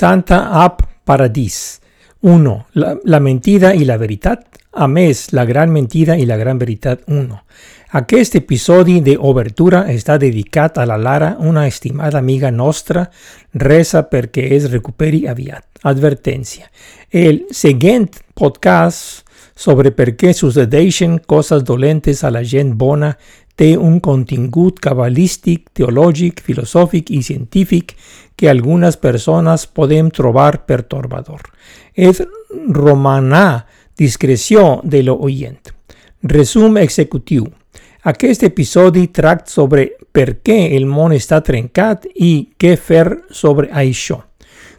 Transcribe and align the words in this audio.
Santa 0.00 0.64
Ap 0.64 0.80
Paradis. 1.04 1.82
1. 2.22 2.66
La, 2.72 2.94
la 3.04 3.18
mentida 3.20 3.74
i 3.76 3.84
la 3.84 3.98
veritat. 4.00 4.46
A 4.72 4.86
més, 4.88 5.26
la 5.36 5.44
gran 5.44 5.68
mentida 5.74 6.16
i 6.16 6.24
la 6.24 6.38
gran 6.40 6.56
veritat 6.56 7.02
1. 7.04 7.36
Aquest 8.00 8.38
episodi 8.38 9.02
de 9.04 9.18
obertura 9.20 9.82
està 9.92 10.16
dedicat 10.16 10.80
a 10.80 10.86
la 10.88 10.96
Lara, 10.96 11.34
una 11.36 11.66
estimada 11.68 12.16
amiga 12.16 12.48
nostra. 12.48 13.10
Resa 13.52 14.06
perquè 14.08 14.46
es 14.56 14.70
recuperi 14.72 15.26
aviat. 15.28 15.66
Advertència. 15.84 16.70
El 17.12 17.44
següent 17.52 18.08
podcast 18.32 19.26
sobre 19.52 19.92
per 19.92 20.14
què 20.16 20.32
succeeixen 20.32 21.20
coses 21.28 21.60
dolentes 21.68 22.24
a 22.24 22.32
la 22.32 22.40
gent 22.40 22.72
bona 22.72 23.12
té 23.60 23.74
un 23.76 23.98
contingut 24.00 24.78
cabalístic, 24.80 25.66
teològic, 25.76 26.40
filosòfic 26.40 27.10
i 27.12 27.20
científic 27.20 27.92
que 28.40 28.48
algunes 28.48 28.96
persones 28.96 29.66
podem 29.66 30.08
trobar 30.08 30.64
pertorbador. 30.64 31.42
És 31.92 32.22
romanar 32.72 33.66
discreció 33.98 34.80
de 34.82 35.02
lo 35.02 35.18
oient. 35.20 35.68
Resum 36.22 36.78
executiu. 36.80 37.44
Aquest 38.08 38.46
episodi 38.48 39.10
tracta 39.12 39.52
sobre 39.52 39.90
per 40.08 40.38
què 40.40 40.70
el 40.72 40.88
món 40.88 41.12
està 41.12 41.42
trencat 41.44 42.06
i 42.16 42.54
què 42.56 42.78
fer 42.80 43.26
sobre 43.28 43.68
això. 43.76 44.16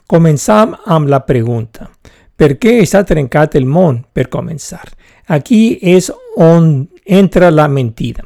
Començam 0.09 0.73
amb 0.89 1.13
la 1.13 1.21
pregunta. 1.21 1.91
Per 2.34 2.55
què 2.57 2.79
està 2.81 3.03
trencat 3.05 3.59
el 3.62 3.70
món? 3.70 4.01
Per 4.12 4.25
començar. 4.25 4.87
Aquí 5.29 5.77
és 5.85 6.09
on 6.41 6.89
entra 7.05 7.53
la 7.53 7.70
mentida. 7.70 8.25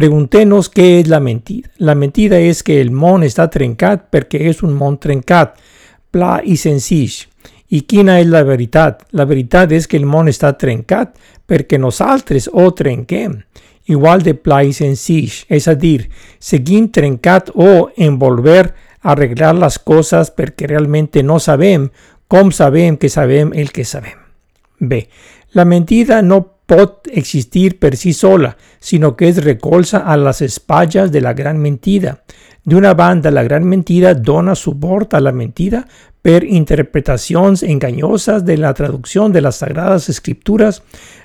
Preguntenos 0.00 0.70
què 0.72 0.86
és 1.02 1.08
la 1.12 1.18
mentida. 1.20 1.68
La 1.84 1.92
mentida 1.94 2.38
és 2.40 2.62
que 2.64 2.78
el 2.80 2.88
món 2.88 3.20
està 3.26 3.50
trencat 3.52 4.06
perquè 4.08 4.38
és 4.48 4.62
un 4.64 4.72
món 4.72 4.94
trencat, 4.96 5.58
pla 6.08 6.38
i 6.40 6.56
senzill. 6.56 7.18
I 7.68 7.82
quina 7.84 8.14
és 8.22 8.30
la 8.32 8.40
veritat? 8.48 9.02
La 9.12 9.26
veritat 9.28 9.74
és 9.76 9.84
que 9.86 9.98
el 10.00 10.06
món 10.08 10.30
està 10.32 10.54
trencat 10.56 11.12
perquè 11.44 11.76
nosaltres 11.76 12.48
ho 12.48 12.70
trenquem. 12.72 13.42
Igual 13.92 14.24
de 14.24 14.32
pla 14.32 14.62
i 14.64 14.72
senzill, 14.72 15.34
és 15.52 15.68
a 15.68 15.74
dir, 15.74 16.08
trencat 16.96 17.50
o 17.52 17.90
envolver 17.98 18.72
arreglar 19.02 19.52
les 19.58 19.78
coses 19.78 20.32
perquè 20.32 20.66
realment 20.70 21.10
no 21.24 21.38
sabem 21.38 21.90
com 22.26 22.52
sabem 22.52 22.96
que 22.96 23.10
sabem 23.12 23.52
el 23.52 23.68
que 23.70 23.84
sabem. 23.84 24.16
Bé, 24.78 25.08
la 25.52 25.66
mentida 25.66 26.22
no 26.22 26.59
existir 27.12 27.78
per 27.78 27.96
si 27.96 28.12
sola, 28.12 28.56
sinó 28.78 29.16
que 29.16 29.28
es 29.28 29.42
recolza 29.44 29.98
a 29.98 30.16
les 30.16 30.42
espatlles 30.42 31.10
de 31.10 31.20
la 31.20 31.32
gran 31.32 31.58
mentida. 31.58 32.22
D'una 32.62 32.94
banda, 32.94 33.30
la 33.30 33.42
gran 33.42 33.64
mentida 33.64 34.14
dona 34.14 34.54
suport 34.54 35.14
a 35.14 35.20
la 35.20 35.32
mentida 35.32 35.86
per 36.22 36.44
interpretacions 36.44 37.62
enganyoses 37.62 38.44
de 38.44 38.56
la 38.58 38.74
traducció 38.74 39.28
de 39.28 39.40
les 39.40 39.56
Sagrades 39.56 40.08
Escriptures, 40.08 40.82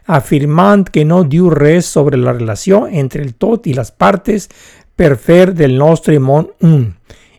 afirmant 0.08 0.88
que 0.90 1.04
no 1.06 1.24
diu 1.24 1.50
res 1.50 1.86
sobre 1.86 2.18
la 2.18 2.34
relació 2.34 2.88
entre 2.88 3.24
el 3.24 3.36
tot 3.36 3.68
i 3.68 3.74
les 3.76 3.92
partes 3.92 4.48
per 4.96 5.18
fer 5.18 5.54
del 5.54 5.78
nostre 5.78 6.20
món 6.20 6.48
un. 6.62 6.94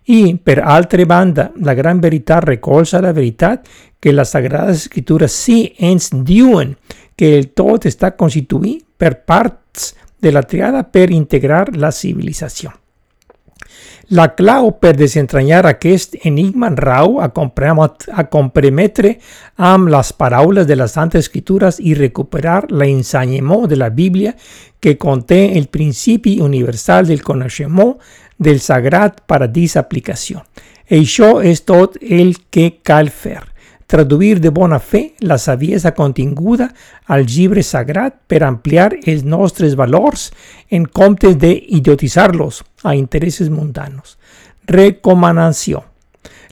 I, 0.06 0.36
per 0.36 0.60
altra 0.62 1.04
banda, 1.04 1.50
la 1.64 1.74
gran 1.74 2.00
veritat 2.00 2.44
recolza 2.44 3.00
la 3.02 3.12
veritat 3.12 3.66
que 3.98 4.12
les 4.12 4.28
Sagrades 4.28 4.84
Escritures 4.84 5.32
sí 5.32 5.72
ens 5.78 6.12
diuen 6.12 6.76
que 7.16 7.36
el 7.38 7.52
tot 7.56 7.86
està 7.88 8.12
constituït 8.16 8.84
per 8.96 9.14
parts 9.26 9.94
de 10.20 10.32
la 10.32 10.42
triada 10.42 10.82
per 10.84 11.10
integrar 11.10 11.68
la 11.76 11.92
civilització. 11.92 12.72
La 14.14 14.28
clau 14.38 14.68
per 14.78 14.92
desentranyar 14.94 15.64
aquest 15.66 16.14
enigma 16.28 16.68
rau 16.78 17.16
a, 17.18 17.26
a 17.26 18.24
comprometre 18.30 19.16
amb 19.56 19.90
les 19.90 20.12
paraules 20.14 20.68
de 20.68 20.76
les 20.78 20.94
Santes 20.94 21.26
Escritures 21.26 21.80
i 21.82 21.96
recuperar 21.98 22.68
l'ensenyament 22.70 23.66
de 23.66 23.80
la 23.80 23.88
Bíblia 23.90 24.36
que 24.78 24.94
conté 24.96 25.58
el 25.58 25.66
principi 25.66 26.38
universal 26.40 27.10
del 27.10 27.24
coneixement 27.26 27.96
del 28.38 28.60
sagrat 28.60 29.24
paradís 29.26 29.74
aplicació. 29.76 30.44
Això 30.86 31.40
és 31.42 31.64
tot 31.66 31.98
el 32.00 32.36
que 32.50 32.76
cal 32.86 33.10
fer 33.10 33.40
traduir 33.86 34.40
de 34.40 34.50
bona 34.50 34.78
fe 34.78 35.14
la 35.20 35.38
saviesa 35.38 35.94
continguda 35.94 36.72
al 37.06 37.26
llibre 37.26 37.62
sagrat 37.62 38.18
per 38.26 38.42
ampliar 38.42 38.92
els 39.04 39.24
nostres 39.24 39.76
valors 39.76 40.30
en 40.70 40.86
comptes 40.86 41.38
de 41.38 41.52
idiotitzar-los 41.54 42.64
a 42.82 42.94
interessos 42.96 43.50
mundanos. 43.50 44.18
Recomanació. 44.66 45.84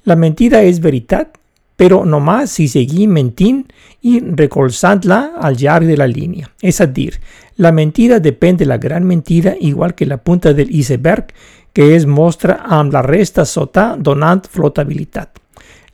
La 0.04 0.16
mentida 0.16 0.62
és 0.62 0.78
veritat, 0.80 1.34
però 1.74 2.04
només 2.06 2.52
si 2.54 2.68
seguim 2.70 3.16
mentint 3.18 3.64
i 4.06 4.20
recolzant-la 4.22 5.34
al 5.42 5.56
llarg 5.58 5.88
de 5.90 5.96
la 5.98 6.06
línia. 6.06 6.50
És 6.62 6.80
a 6.80 6.86
dir, 6.86 7.16
la 7.56 7.72
mentida 7.72 8.20
depèn 8.22 8.56
de 8.60 8.66
la 8.66 8.78
gran 8.78 9.04
mentida 9.04 9.56
igual 9.58 9.94
que 9.94 10.06
la 10.06 10.18
punta 10.18 10.52
del 10.52 10.70
iceberg 10.70 11.32
que 11.72 11.96
es 11.96 12.06
mostra 12.06 12.60
amb 12.62 12.92
la 12.94 13.02
resta 13.02 13.44
sota 13.44 13.96
donant 13.98 14.46
flotabilitat. 14.46 15.43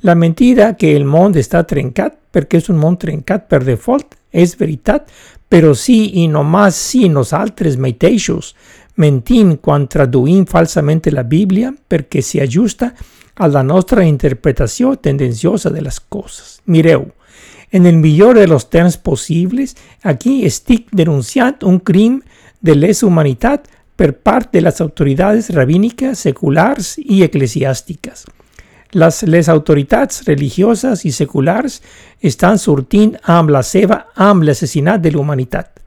La 0.03 0.15
mentida 0.15 0.77
que 0.81 0.95
el 0.97 1.05
món 1.05 1.35
està 1.37 1.61
trencat, 1.69 2.15
perquè 2.33 2.57
és 2.63 2.71
un 2.73 2.79
món 2.81 2.97
trencat 2.97 3.51
per 3.51 3.61
default, 3.67 4.15
és 4.33 4.55
veritat, 4.57 5.11
però 5.51 5.75
sí 5.75 6.23
i 6.23 6.29
només 6.31 6.79
si 6.79 7.09
nosaltres 7.11 7.77
mateixos 7.77 8.55
mentim 8.97 9.57
quan 9.61 9.89
traduïm 9.91 10.47
falsament 10.49 11.03
la 11.13 11.25
Bíblia 11.25 11.73
perquè 11.89 12.23
s'hi 12.23 12.41
ajusta 12.41 12.93
a 13.37 13.49
la 13.49 13.63
nostra 13.63 14.05
interpretació 14.05 14.95
tendenciosa 14.97 15.71
de 15.71 15.83
les 15.83 16.01
coses. 16.01 16.61
Mireu, 16.67 17.11
en 17.71 17.87
el 17.87 17.97
millor 17.97 18.39
de 18.39 18.47
los 18.47 18.71
temps 18.71 18.97
possibles, 18.97 19.77
aquí 20.03 20.45
estic 20.47 20.89
denunciant 20.93 21.61
un 21.63 21.79
crim 21.79 22.21
de 22.61 22.75
lesa 22.75 23.07
humanitat 23.07 23.69
per 23.97 24.15
part 24.17 24.53
de 24.53 24.65
les 24.65 24.81
autoritats 24.81 25.51
rabíniques, 25.53 26.19
seculars 26.19 26.97
i 26.99 27.23
eclesiàstiques. 27.25 28.27
Les, 28.93 29.23
les 29.23 29.49
autoritats 29.49 30.25
religioses 30.27 31.05
i 31.07 31.13
seculars 31.15 31.79
estan 32.27 32.59
sortint 32.59 33.15
amb 33.23 33.53
la 33.55 33.63
seva 33.63 34.01
amb 34.17 34.43
l'assassinat 34.43 35.03
de 35.05 35.13
l'humanitat. 35.15 35.79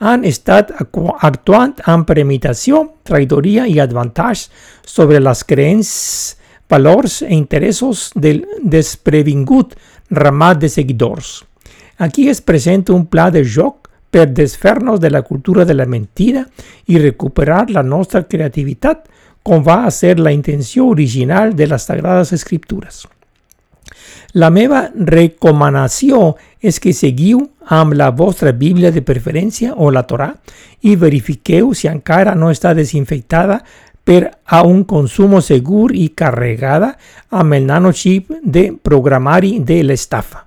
Han 0.00 0.24
estat 0.28 0.72
actuant 0.80 1.76
amb 1.88 2.06
premeditació, 2.08 2.82
traïdoria 3.04 3.66
i 3.68 3.78
avantatge 3.80 4.48
sobre 4.84 5.20
les 5.20 5.44
creences, 5.44 6.36
valors 6.68 7.20
i 7.22 7.34
interessos 7.36 8.10
del 8.14 8.42
desprevingut 8.62 9.76
ramat 10.10 10.58
de 10.64 10.68
seguidors. 10.68 11.44
Aquí 11.98 12.28
es 12.28 12.40
presenta 12.40 12.92
un 12.92 13.06
pla 13.06 13.30
de 13.30 13.44
joc 13.44 13.86
per 14.10 14.26
desfer-nos 14.32 15.00
de 15.00 15.10
la 15.10 15.22
cultura 15.22 15.64
de 15.64 15.74
la 15.74 15.86
mentida 15.86 16.46
i 16.86 16.98
recuperar 16.98 17.70
la 17.70 17.82
nostra 17.82 18.24
creativitat 18.24 19.08
va 19.62 19.84
a 19.86 19.90
ser 19.90 20.18
la 20.18 20.32
intenció 20.32 20.86
original 20.86 21.54
de 21.54 21.66
les 21.66 21.82
Sagrades 21.82 22.32
Escriptures. 22.32 23.06
La 24.34 24.50
meva 24.50 24.90
recomanació 24.94 26.36
és 26.60 26.80
que 26.82 26.92
seguiu 26.92 27.40
amb 27.72 27.94
la 27.94 28.10
vostra 28.10 28.52
Bíblia 28.52 28.90
de 28.92 29.02
preferència 29.02 29.74
o 29.74 29.90
la 29.90 30.02
Torà 30.06 30.32
i 30.82 30.96
verifiqueu 30.96 31.72
si 31.74 31.88
encara 31.88 32.34
no 32.34 32.50
està 32.50 32.74
desinfectada 32.74 33.62
per 34.04 34.30
a 34.44 34.62
un 34.62 34.84
consum 34.84 35.38
segur 35.40 35.90
i 35.94 36.10
carregada 36.14 36.92
amb 37.30 37.54
el 37.54 37.66
nanochip 37.66 38.30
de 38.42 38.72
programari 38.82 39.58
de 39.60 39.82
l'estafa. 39.82 40.44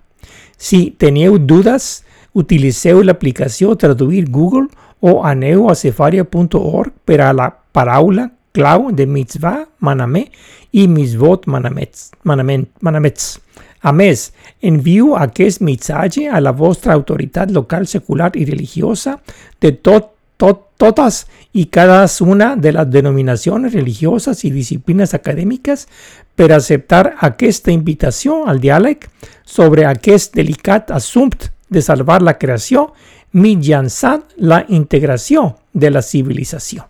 Si 0.57 0.95
teniu 0.99 1.39
dudes, 1.39 2.03
utilitzeu 2.33 3.01
l'aplicació 3.03 3.75
Traduir 3.75 4.29
Google 4.29 4.67
o 4.99 5.23
aneu 5.23 5.69
a 5.69 5.75
cefaria.org 5.75 6.93
per 7.05 7.21
a 7.23 7.33
la 7.33 7.49
paraula 7.49 8.29
clau 8.51 8.91
de 8.91 9.05
mitzvah 9.05 9.65
manamé 9.79 10.29
i 10.71 10.87
mitzvot 10.87 11.47
manamets. 11.47 12.11
manamets. 12.23 13.39
A 13.81 13.91
més, 13.95 14.31
envio 14.61 15.15
aquest 15.15 15.61
a 15.61 16.39
la 16.39 16.51
vostra 16.51 16.93
autoritat 16.93 17.51
local 17.51 17.87
secular 17.87 18.31
i 18.35 18.45
religiosa 18.45 19.19
de 19.61 19.71
tot, 19.71 20.11
tot, 20.37 20.65
totes 20.79 21.25
i 21.53 21.65
cada 21.65 22.07
una 22.21 22.55
de 22.55 22.71
les 22.71 22.87
denominacions 22.87 23.73
religioses 23.73 24.43
i 24.43 24.51
disciplines 24.51 25.13
acadèmiques 25.13 25.87
per 26.35 26.51
acceptar 26.51 27.15
aquesta 27.19 27.71
invitació 27.71 28.45
al 28.47 28.59
diàleg 28.59 29.07
sobre 29.45 29.85
aquest 29.85 30.35
delicat 30.35 30.91
assumpte 30.91 31.51
de 31.69 31.81
salvar 31.81 32.21
la 32.21 32.37
creació 32.37 32.93
mitjançant 33.33 34.23
la 34.37 34.63
integració 34.67 35.55
de 35.73 35.91
la 35.91 36.01
civilització. 36.01 36.88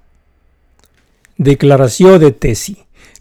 Declaració 1.39 2.17
de 2.19 2.33
tesi. 2.35 2.73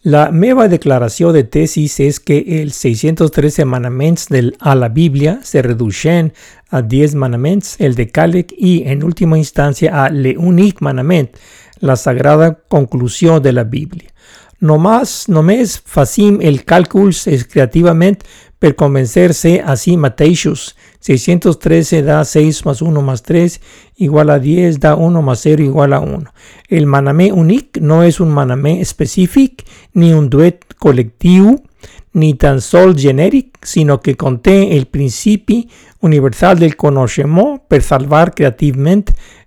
La 0.02 0.32
meva 0.34 0.64
declaració 0.66 1.28
de 1.30 1.44
tesis 1.46 1.92
és 2.02 2.16
que 2.18 2.40
els 2.56 2.74
613 2.82 3.62
manaments 3.62 4.26
del, 4.26 4.48
a 4.58 4.74
la 4.74 4.88
Bíblia 4.88 5.36
se 5.46 5.62
redueixen 5.62 6.32
a 6.74 6.80
10 6.82 7.14
manaments, 7.14 7.76
el 7.78 7.94
decàleg 7.94 8.50
i, 8.58 8.82
en 8.90 9.04
última 9.06 9.38
instància, 9.38 9.92
a 9.94 10.08
l'únic 10.10 10.82
manament, 10.82 11.30
la 11.78 11.94
sagrada 11.94 12.56
conclusió 12.66 13.38
de 13.38 13.52
la 13.54 13.62
Bíblia. 13.62 14.10
Nomás, 14.58 15.28
només 15.30 15.76
facim 15.78 16.40
el 16.42 16.64
càlculs 16.66 17.28
es 17.30 17.46
creativament 17.46 18.18
per 18.58 18.74
convencer-se 18.74 19.62
así 19.64 19.96
mateixos. 19.96 20.76
613 21.00 22.02
da 22.02 22.24
6 22.24 22.64
más 22.66 22.82
1 22.82 23.02
más 23.02 23.22
3 23.22 23.60
igual 23.96 24.30
a 24.30 24.38
10 24.38 24.80
da 24.80 24.96
1 24.96 25.22
más 25.22 25.40
0 25.42 25.62
igual 25.62 25.92
a 25.92 26.00
1. 26.00 26.24
El 26.68 26.86
manamé 26.86 27.32
únic 27.32 27.78
no 27.80 28.02
es 28.02 28.20
un 28.20 28.30
manamé 28.30 28.80
específic 28.80 29.64
ni 29.94 30.12
un 30.12 30.28
duet 30.28 30.64
col·lectiu 30.78 31.62
ni 32.18 32.34
tan 32.34 32.60
sol 32.60 32.96
genèric, 32.96 33.58
sinó 33.62 34.00
que 34.00 34.16
conté 34.16 34.76
el 34.76 34.86
principi 34.86 35.68
universal 36.00 36.58
del 36.58 36.74
coneixement 36.76 37.60
per 37.68 37.82
salvar 37.82 38.32
creativament 38.34 39.04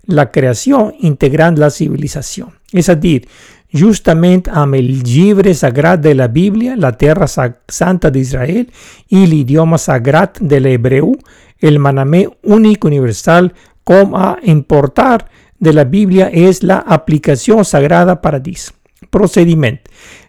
la 0.08 0.30
creació 0.32 0.92
integrant 1.00 1.60
la 1.60 1.70
civilització. 1.70 2.52
És 2.72 2.88
a 2.90 2.96
dir, 2.96 3.26
justament 3.74 4.48
amb 4.52 4.76
el 4.76 5.04
llibre 5.04 5.54
de 5.54 6.14
la 6.16 6.28
Bíblia, 6.28 6.76
la 6.76 6.92
terra 6.92 7.28
santa 7.28 8.10
d'Israel 8.10 8.68
i 9.10 9.26
l'idioma 9.26 9.78
sagrat 9.78 10.40
de 10.42 10.60
l'hebreu, 10.60 11.16
el 11.62 11.80
manamé 11.80 12.28
únic 12.44 12.84
universal 12.86 13.54
com 13.84 14.16
a 14.16 14.38
importar 14.44 15.30
de 15.60 15.74
la 15.74 15.84
Bíblia 15.86 16.30
és 16.34 16.64
la 16.64 16.84
aplicació 16.86 17.64
sagrada 17.64 18.22
paradís. 18.22 18.72
Procediment. 19.10 19.80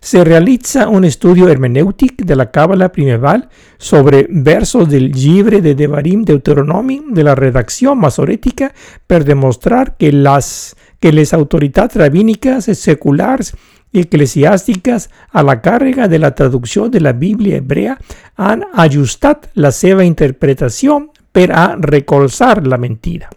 Se 0.01 0.25
realitza 0.25 0.89
un 0.89 1.05
estudio 1.05 1.49
hermenèutic 1.49 2.25
de 2.25 2.37
la 2.37 2.51
Cábala 2.51 2.91
primeval 2.91 3.49
sobre 3.79 4.27
versos 4.31 4.89
del 4.89 5.13
llibre 5.13 5.61
de 5.61 5.75
Devarim 5.75 6.25
Deuteronomi 6.25 7.03
de 7.11 7.23
la 7.23 7.35
redacció 7.35 7.95
masorètica 7.95 8.73
per 9.07 9.25
demostrar 9.25 9.97
que, 9.99 10.11
las, 10.11 10.75
que 10.99 11.13
les 11.13 11.35
autoritats 11.35 11.97
rabíniques 11.97 12.71
seculars 12.81 13.53
i 13.93 14.07
eclesiàstiques 14.07 15.11
a 15.31 15.45
la 15.45 15.61
càrrega 15.61 16.09
de 16.09 16.19
la 16.19 16.33
traducció 16.35 16.89
de 16.89 17.01
la 17.05 17.13
Bíblia 17.13 17.61
hebrea 17.61 17.99
han 18.37 18.65
ajustat 18.73 19.51
la 19.55 19.71
seva 19.71 20.03
interpretació 20.03 21.13
per 21.31 21.51
a 21.53 21.77
recolzar 21.77 22.67
la 22.67 22.79
mentida. 22.79 23.29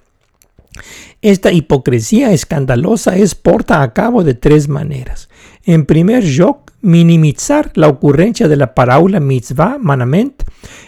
Esta 1.26 1.52
hipocresía 1.52 2.34
escandalosa 2.34 3.16
es 3.16 3.34
porta 3.34 3.82
a 3.82 3.94
cabo 3.94 4.24
de 4.24 4.36
tres 4.36 4.70
maneras. 4.70 5.28
En 5.64 5.88
primer 5.88 6.24
lloc, 6.24 6.72
minimizar 6.82 7.72
la 7.74 7.88
ocurrencia 7.88 8.48
de 8.48 8.56
la 8.56 8.76
paraula 8.76 9.20
mitzvah, 9.20 9.80
manament, 9.80 10.44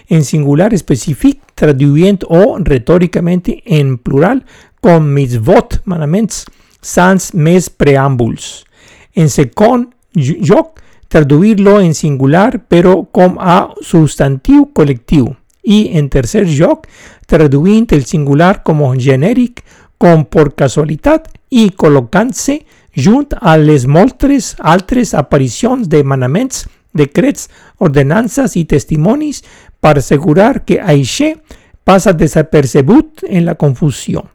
en 0.08 0.24
singular 0.24 0.76
específic, 0.76 1.42
traduint 1.56 2.20
o 2.30 2.60
retòricamente 2.60 3.64
en 3.66 3.98
plural 3.98 4.44
com 4.80 5.10
mitzvot, 5.10 5.80
manaments, 5.86 6.46
sans 6.82 7.34
més 7.34 7.72
preàmbuls. 7.72 8.62
En 9.16 9.34
segon 9.34 9.88
lloc, 10.14 10.78
traduir-lo 11.10 11.80
en 11.82 11.98
singular 11.98 12.60
però 12.70 13.08
com 13.10 13.42
a 13.42 13.74
substantiu 13.82 14.70
col·lectiu. 14.70 15.34
I 15.66 15.98
en 15.98 16.14
tercer 16.14 16.46
lloc, 16.46 16.86
traduint 17.26 17.90
el 17.92 18.06
singular 18.06 18.62
com 18.64 18.86
genèric 19.02 19.66
com 19.98 20.26
por 20.26 20.54
casualitat 20.56 21.30
i 21.50 21.70
col·locant-se 21.72 22.60
junt 22.98 23.36
a 23.40 23.56
les 23.58 23.86
moltes 23.86 24.56
altres 24.60 25.14
aparicions 25.14 25.88
de 25.90 26.04
manaments, 26.04 26.66
decrets, 26.98 27.48
ordenances 27.80 28.56
i 28.58 28.66
testimonis 28.66 29.44
per 29.80 29.98
assegurar 29.98 30.66
que 30.66 30.80
això 30.82 31.34
passa 31.88 32.14
desapercebut 32.14 33.24
en 33.30 33.46
la 33.46 33.56
confusió. 33.56 34.26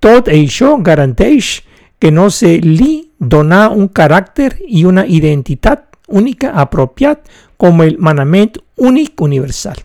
Tot 0.00 0.30
això 0.32 0.76
garanteix 0.82 1.58
que 1.98 2.10
no 2.10 2.30
se 2.30 2.58
li 2.62 3.10
dona 3.18 3.68
un 3.70 3.88
caràcter 3.90 4.52
i 4.66 4.84
una 4.86 5.04
identitat 5.06 5.84
única 6.08 6.54
apropiat 6.54 7.26
com 7.58 7.82
el 7.82 7.98
manament 7.98 8.56
únic 8.76 9.20
universal. 9.20 9.76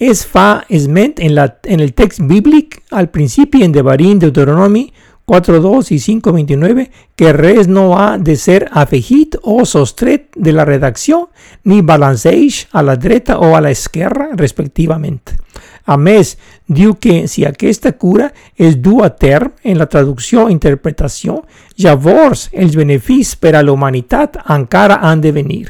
Es 0.00 0.22
fa 0.24 0.64
esment 0.72 1.18
en, 1.20 1.34
la, 1.36 1.58
en 1.68 1.80
el 1.84 1.92
text 1.92 2.22
bíblic 2.24 2.78
al 2.90 3.10
principi 3.12 3.60
en 3.62 3.72
Devarim, 3.72 4.18
Deuteronomi 4.18 4.86
4.2 5.28 5.90
i 5.92 5.98
5.29 6.00 6.86
que 7.20 7.34
res 7.36 7.68
no 7.68 7.98
ha 7.98 8.16
de 8.16 8.34
ser 8.40 8.64
afegit 8.72 9.36
o 9.42 9.66
sostret 9.68 10.30
de 10.34 10.54
la 10.56 10.64
redacció 10.64 11.28
ni 11.68 11.82
balanceix 11.84 12.62
a 12.72 12.80
la 12.82 12.96
dreta 12.96 13.36
o 13.44 13.52
a 13.54 13.60
la 13.60 13.74
esquerra 13.76 14.30
respectivament. 14.40 15.36
A 15.84 15.98
més, 16.00 16.32
diu 16.64 16.96
que 16.96 17.28
si 17.28 17.44
aquesta 17.44 17.92
cura 17.92 18.30
es 18.56 18.80
du 18.80 19.02
a 19.04 19.10
term 19.12 19.52
en 19.62 19.76
la 19.76 19.86
traducció 19.86 20.46
o 20.46 20.50
interpretació, 20.50 21.42
llavors 21.76 22.48
els 22.52 22.72
beneficis 22.72 23.36
per 23.36 23.52
a 23.54 23.62
la 23.62 23.76
humanitat 23.76 24.40
encara 24.48 25.02
han 25.04 25.20
de 25.20 25.36
venir. 25.36 25.66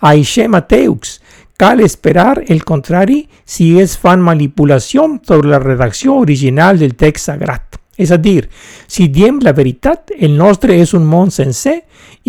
Així 0.00 0.46
Mateux, 0.48 1.20
Cal 1.58 1.80
esperar 1.80 2.44
el 2.46 2.62
contrari 2.64 3.24
si 3.44 3.80
es 3.82 3.96
fan 3.98 4.20
manipulació 4.22 5.08
sobre 5.26 5.50
la 5.50 5.58
redacció 5.58 6.14
original 6.14 6.78
del 6.78 6.94
text 6.94 7.26
sagrat. 7.26 7.80
A 7.98 8.16
dir, 8.16 8.48
si 8.86 9.08
diem 9.10 9.40
la 9.42 9.50
veritat, 9.52 10.12
el 10.14 10.36
nostre 10.38 10.76
és 10.78 10.92
un 10.94 11.02
món 11.02 11.32
sencer 11.34 11.80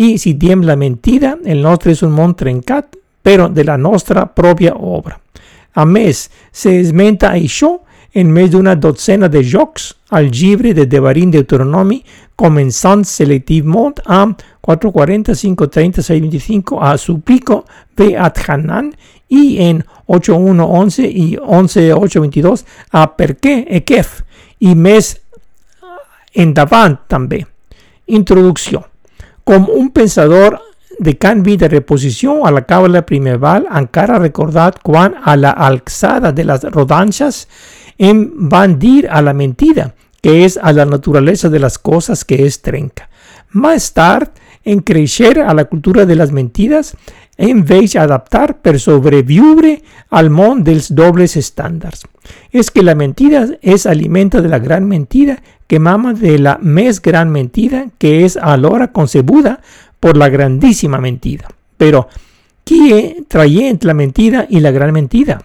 i 0.02 0.16
si 0.18 0.32
diem 0.34 0.64
la 0.66 0.74
mentida, 0.74 1.36
el 1.46 1.62
nostre 1.62 1.94
és 1.94 2.02
un 2.02 2.10
món 2.10 2.34
trencat, 2.34 2.96
però 3.22 3.46
de 3.46 3.62
la 3.62 3.76
nostra 3.78 4.26
pròpia 4.26 4.74
obra. 4.74 5.20
A 5.78 5.86
més, 5.86 6.26
se 6.50 6.74
esmenta 6.80 7.30
això 7.30 7.76
en 8.14 8.30
més 8.34 8.50
d'una 8.50 8.74
dotzena 8.74 9.28
de 9.30 9.42
jocs 9.46 9.92
al 10.10 10.30
llibre 10.30 10.72
de 10.74 10.86
Devarim 10.90 11.30
Deuteronomi, 11.30 12.00
començant 12.36 13.04
selectivament 13.06 14.00
amb 14.06 14.40
440, 14.66 15.34
530, 15.34 16.02
625 16.02 16.80
a 16.80 16.96
suplico 16.98 17.64
at 18.18 18.38
Hanan 18.48 18.94
y 19.28 19.58
en 19.58 19.84
8.1.11 20.06 21.10
y 21.12 21.36
11.8.22 21.36 22.64
a 22.90 23.16
per 23.16 23.36
què 23.36 23.66
Ekef 23.68 24.22
i 24.60 24.74
més 24.74 25.14
endavant 26.34 26.96
també. 27.08 27.44
Introducció. 28.06 28.82
Com 29.44 29.68
un 29.70 29.90
pensador 29.92 30.58
de 30.98 31.16
canvi 31.16 31.56
de 31.56 31.68
reposició 31.68 32.44
a 32.44 32.50
la 32.52 32.64
càbala 32.66 33.04
primeval 33.06 33.66
encara 33.70 34.18
recordat 34.18 34.80
quan 34.82 35.14
a 35.24 35.36
la 35.36 35.50
alçada 35.50 36.32
de 36.32 36.44
les 36.44 36.64
rodanxes 36.74 37.46
em 38.00 38.48
van 38.48 38.78
dir 38.80 39.04
a 39.12 39.20
la 39.20 39.34
mentida, 39.36 39.90
que 40.24 40.44
és 40.44 40.56
a 40.56 40.72
la 40.72 40.86
naturalesa 40.88 41.50
de 41.52 41.60
les 41.60 41.76
coses 41.78 42.24
que 42.24 42.40
es 42.46 42.60
trenca. 42.64 43.10
Més 43.52 43.90
tard, 43.92 44.32
en 44.64 44.80
creixer 44.80 45.40
a 45.40 45.52
la 45.54 45.66
cultura 45.68 46.06
de 46.06 46.16
les 46.16 46.32
mentides, 46.32 46.94
en 47.36 47.64
vez 47.64 47.96
adaptar 47.96 48.60
per 48.60 48.78
sobreviure 48.80 49.78
al 50.10 50.28
món 50.30 50.62
dels 50.64 50.90
dobles 50.92 51.36
estàndards. 51.40 52.04
És 52.52 52.70
que 52.70 52.84
la 52.84 52.94
mentida 52.94 53.46
és 53.60 53.86
alimenta 53.86 54.40
de 54.40 54.48
la 54.48 54.60
gran 54.60 54.86
mentida 54.88 55.38
que 55.66 55.80
mama 55.80 56.12
de 56.12 56.38
la 56.38 56.58
més 56.60 57.00
gran 57.00 57.30
mentida 57.32 57.86
que 57.98 58.24
és 58.24 58.36
alhora 58.36 58.92
concebuda 58.92 59.60
por 60.00 60.16
la 60.16 60.28
grandíssima 60.28 61.00
mentida. 61.00 61.48
Però, 61.76 62.06
qui 62.64 63.24
traient 63.28 63.84
la 63.84 63.94
mentida 63.94 64.46
i 64.48 64.60
la 64.60 64.70
gran 64.70 64.92
mentida? 64.92 65.40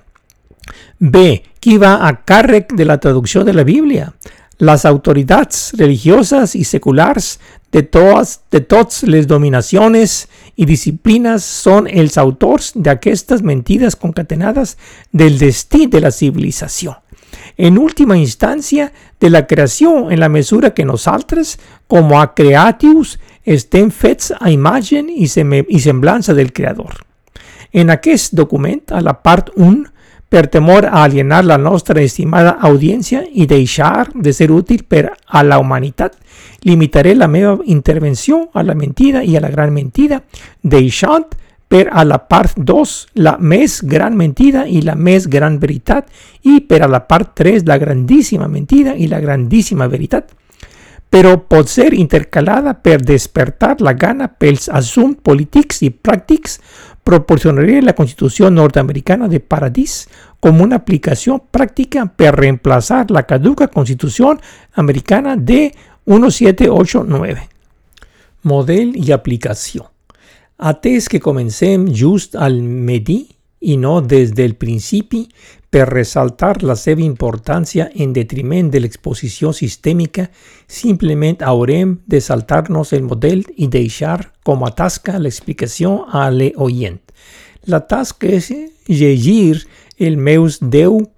B. 1.00 1.44
A 1.66 2.12
càrrec 2.22 2.76
de 2.78 2.86
la 2.86 3.00
traducció 3.00 3.44
de 3.44 3.52
la 3.52 3.64
Bíblia? 3.64 4.12
Les 4.60 4.84
autoritats 4.86 5.74
religioses 5.80 6.54
i 6.54 6.64
seculars 6.64 7.40
de 7.72 7.82
todas, 7.82 8.42
de 8.52 8.62
todas 8.62 9.02
les 9.02 9.26
dominaciones 9.26 10.30
y 10.56 10.66
disciplinas 10.66 11.44
son 11.44 11.88
els 11.88 12.20
autors 12.20 12.74
d'aquestes 12.76 13.42
mentides 13.42 13.96
concatenadas 13.96 14.78
del 15.12 15.40
destí 15.40 15.88
de 15.88 16.02
la 16.02 16.12
civilizació. 16.12 17.02
En 17.58 17.80
última 17.80 18.16
instancia, 18.16 18.94
de 19.20 19.32
la 19.32 19.48
creació 19.48 20.12
en 20.12 20.20
la 20.20 20.30
mesura 20.30 20.76
que 20.76 20.86
nosaltres, 20.86 21.58
com 21.88 22.14
a 22.14 22.36
creatius, 22.36 23.18
estem 23.44 23.90
fets 23.90 24.32
a 24.38 24.52
imatge 24.54 25.02
i, 25.02 25.26
i 25.26 25.80
semblança 25.82 26.38
del 26.38 26.54
Creador. 26.54 27.02
En 27.74 27.90
aquest 27.90 28.38
document, 28.38 28.84
a 28.92 29.02
la 29.02 29.18
part 29.24 29.50
1, 29.58 29.95
per 30.30 30.48
temor 30.48 30.86
a 30.86 31.04
alienar 31.04 31.46
la 31.46 31.58
nostra 31.58 32.02
estimada 32.02 32.58
audiència 32.62 33.24
i 33.32 33.46
deixar 33.46 34.10
de 34.14 34.34
ser 34.34 34.52
útil 34.52 34.84
per 34.84 35.12
a 35.26 35.44
la 35.44 35.60
humanitat, 35.60 36.18
limitaré 36.66 37.16
la 37.16 37.28
meva 37.28 37.60
intervenció 37.66 38.50
a 38.54 38.64
la 38.64 38.76
mentida 38.76 39.24
i 39.24 39.38
a 39.38 39.42
la 39.42 39.50
gran 39.54 39.74
mentida, 39.74 40.24
deixant 40.62 41.28
per 41.68 41.90
a 41.92 42.04
la 42.06 42.20
part 42.30 42.58
2 42.58 42.96
la 43.26 43.36
més 43.40 43.82
gran 43.84 44.16
mentida 44.16 44.66
i 44.68 44.82
la 44.86 44.96
més 44.96 45.28
gran 45.28 45.58
veritat 45.60 46.10
i 46.44 46.62
per 46.62 46.84
a 46.86 46.90
la 46.90 47.02
part 47.08 47.34
3 47.42 47.66
la 47.66 47.78
grandíssima 47.82 48.48
mentida 48.48 48.94
i 48.96 49.08
la 49.08 49.20
grandíssima 49.20 49.88
veritat. 49.88 50.30
Però 51.10 51.36
pot 51.48 51.70
ser 51.70 51.94
intercalada 51.94 52.74
per 52.74 53.00
despertar 53.02 53.76
la 53.80 53.94
gana 53.94 54.28
pels 54.28 54.68
assumptes 54.70 55.24
polítics 55.24 55.82
i 55.86 55.92
pràctics 55.92 56.60
proporcionaria 57.06 57.84
la 57.86 57.94
Constitució 57.94 58.50
nord-americana 58.50 59.30
de 59.30 59.40
Paradís 59.40 60.08
com 60.42 60.62
una 60.66 60.80
aplicació 60.82 61.38
pràctica 61.54 62.08
per 62.10 62.34
reemplazar 62.34 63.06
la 63.14 63.24
caduca 63.30 63.70
Constitució 63.70 64.34
americana 64.82 65.36
de 65.38 65.70
1789. 66.10 67.46
Model 68.50 68.96
i 68.98 69.14
aplicació. 69.14 69.86
Atès 70.58 71.10
que 71.12 71.22
comencem 71.22 71.88
just 71.94 72.36
al 72.36 72.58
medi 72.62 73.22
i 73.66 73.78
no 73.78 74.00
des 74.02 74.34
del 74.34 74.56
principi 74.58 75.26
per 75.76 75.90
ressaltar 75.90 76.62
la 76.64 76.78
seva 76.80 77.04
importància 77.04 77.90
en 78.00 78.14
detriment 78.16 78.70
de 78.72 78.80
l'exposició 78.80 79.50
sistèmica, 79.52 80.30
simplement 80.72 81.42
haurem 81.44 81.98
de 82.08 82.22
saltar-nos 82.24 82.94
el 82.96 83.02
model 83.04 83.42
i 83.60 83.68
deixar 83.68 84.22
com 84.48 84.64
a 84.64 84.70
tasca 84.72 85.18
l'explicació 85.20 86.06
a 86.08 86.30
l'oient. 86.32 87.02
La 87.68 87.82
tasca 87.84 88.30
és 88.38 88.48
llegir 88.88 89.66
els 90.00 90.16
meus 90.16 90.62
10 90.64 91.10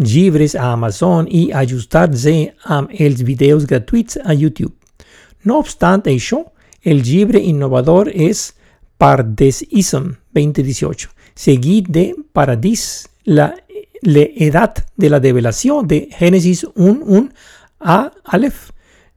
llibres 0.00 0.54
a 0.56 0.70
Amazon 0.72 1.28
i 1.28 1.50
ajustar-se 1.52 2.32
amb 2.78 2.94
els 2.96 3.20
videos 3.20 3.66
gratuïts 3.68 4.16
a 4.24 4.32
YouTube. 4.32 4.72
No 5.44 5.58
obstant 5.60 6.08
això, 6.08 6.40
el 6.80 7.04
llibre 7.04 7.44
innovador 7.44 8.08
és 8.08 8.54
Pardeism 8.96 10.14
2018, 10.32 11.12
seguit 11.36 11.92
de 11.92 12.06
Paradis, 12.32 13.10
la, 13.26 13.50
la 14.02 14.20
edad 14.34 14.74
de 14.96 15.10
la 15.10 15.20
develación 15.20 15.86
de 15.86 16.08
Génesis 16.12 16.64
1.1 16.74 17.32
a 17.80 18.12
Aleph 18.24 18.70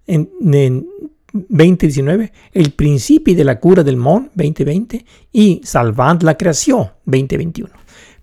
en, 0.08 0.30
en 0.42 0.88
2019, 1.32 2.32
el 2.54 2.72
principi 2.72 3.36
de 3.36 3.44
la 3.44 3.60
cura 3.60 3.84
del 3.84 3.98
món 3.98 4.30
2020 4.34 5.06
i 5.34 5.62
Salvant 5.64 6.24
la 6.24 6.36
creació 6.38 6.82
2021. 7.06 7.70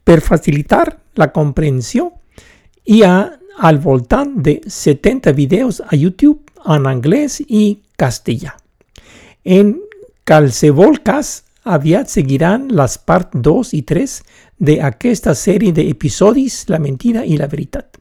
Per 0.04 0.20
facilitar 0.20 0.98
la 1.14 1.30
comprensió, 1.32 2.12
hi 2.84 3.02
ha 3.02 3.16
al 3.58 3.78
voltant 3.78 4.36
de 4.42 4.60
70 4.66 5.32
videos 5.32 5.80
a 5.80 5.96
YouTube 5.96 6.42
en 6.66 6.86
anglès 6.86 7.40
i 7.46 7.80
castellà. 7.96 8.56
En 9.44 9.76
qualsevol 10.26 11.00
cas, 11.06 11.42
aviat 11.66 12.10
seguiran 12.10 12.68
les 12.74 12.98
part 12.98 13.34
2 13.34 13.72
i 13.74 13.82
3 13.82 14.18
d'aquesta 14.58 15.34
sèrie 15.34 15.72
d'episodis 15.72 16.64
La 16.68 16.78
mentida 16.78 17.24
i 17.24 17.36
la 17.36 17.46
veritat. 17.46 17.98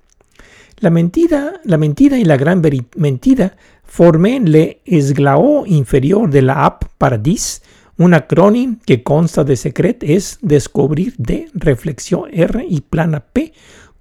La 0.79 0.89
mentida, 0.89 1.61
la 1.63 1.77
mentida 1.77 2.17
i 2.17 2.25
la 2.25 2.35
gran 2.37 2.61
mentida 2.97 3.51
formen 3.83 4.49
l'esglaó 4.51 5.63
inferior 5.65 6.29
de 6.29 6.41
la 6.41 6.65
app 6.65 6.83
Paradis, 6.97 7.61
un 7.97 8.13
acrònim 8.13 8.75
que 8.85 9.03
consta 9.03 9.45
de 9.47 9.55
secret 9.55 10.03
és 10.03 10.37
descobrir 10.41 11.13
de 11.17 11.45
reflexió 11.53 12.25
R 12.27 12.65
i 12.67 12.81
plana 12.81 13.21
P 13.21 13.51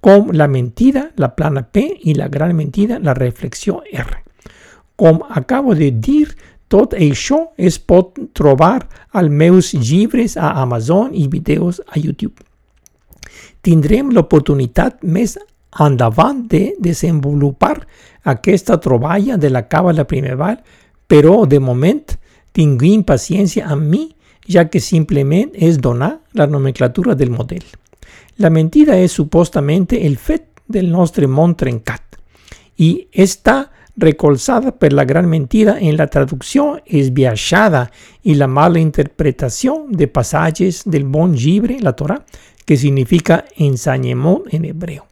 com 0.05 0.33
la 0.33 0.49
mentida, 0.49 1.13
la 1.17 1.31
plana 1.37 1.63
P 1.63 1.87
i 2.03 2.13
la 2.15 2.29
gran 2.29 2.57
mentida, 2.57 2.99
la 2.99 3.15
reflexió 3.15 3.83
R. 3.91 4.19
Com 4.97 5.23
acabo 5.31 5.75
de 5.75 5.93
dir, 5.93 6.35
tot 6.69 6.95
això 6.97 7.51
es 7.57 7.79
pot 7.79 8.19
trobar 8.35 8.87
als 9.13 9.31
meus 9.31 9.73
llibres 9.75 10.37
a 10.37 10.55
Amazon 10.63 11.13
i 11.15 11.29
videos 11.29 11.81
a 11.87 11.99
YouTube. 11.99 12.43
Tindrem 13.65 14.11
l'oportunitat 14.13 15.03
més 15.03 15.37
endavant 15.81 16.45
de 16.49 16.75
desenvolupar 16.79 17.77
aquesta 18.25 18.79
troballa 18.81 19.37
de 19.37 19.51
la 19.51 19.65
càbala 19.69 20.05
primeval, 20.05 20.59
però 21.07 21.45
de 21.47 21.61
moment 21.61 22.05
tinguin 22.55 23.03
paciència 23.05 23.67
amb 23.67 23.89
mi, 23.91 24.05
ja 24.49 24.67
que 24.69 24.81
simplement 24.81 25.55
és 25.55 25.79
donar 25.81 26.19
la 26.37 26.47
nomenclatura 26.47 27.15
del 27.15 27.31
model. 27.31 27.65
La 28.39 28.51
mentida 28.51 28.97
és 28.99 29.13
supostamente 29.13 30.05
el 30.07 30.17
fet 30.17 30.61
del 30.69 30.91
nostre 30.91 31.27
món 31.27 31.55
trencat 31.57 32.19
i 32.83 33.07
està 33.13 33.71
recolzada 33.97 34.73
per 34.73 34.93
la 34.93 35.05
gran 35.05 35.29
mentida 35.29 35.79
en 35.79 35.97
la 35.97 36.09
traducció 36.09 36.81
esbiaixada 36.85 37.89
i 38.23 38.35
la 38.35 38.49
mala 38.49 38.81
interpretació 38.81 39.87
de 39.89 40.09
passatges 40.09 40.83
del 40.85 41.05
bon 41.05 41.35
llibre, 41.35 41.79
la 41.81 41.95
Torah, 41.95 42.25
que 42.65 42.77
significa 42.77 43.45
ensenyament 43.57 44.49
en 44.51 44.65
hebreu. 44.65 45.05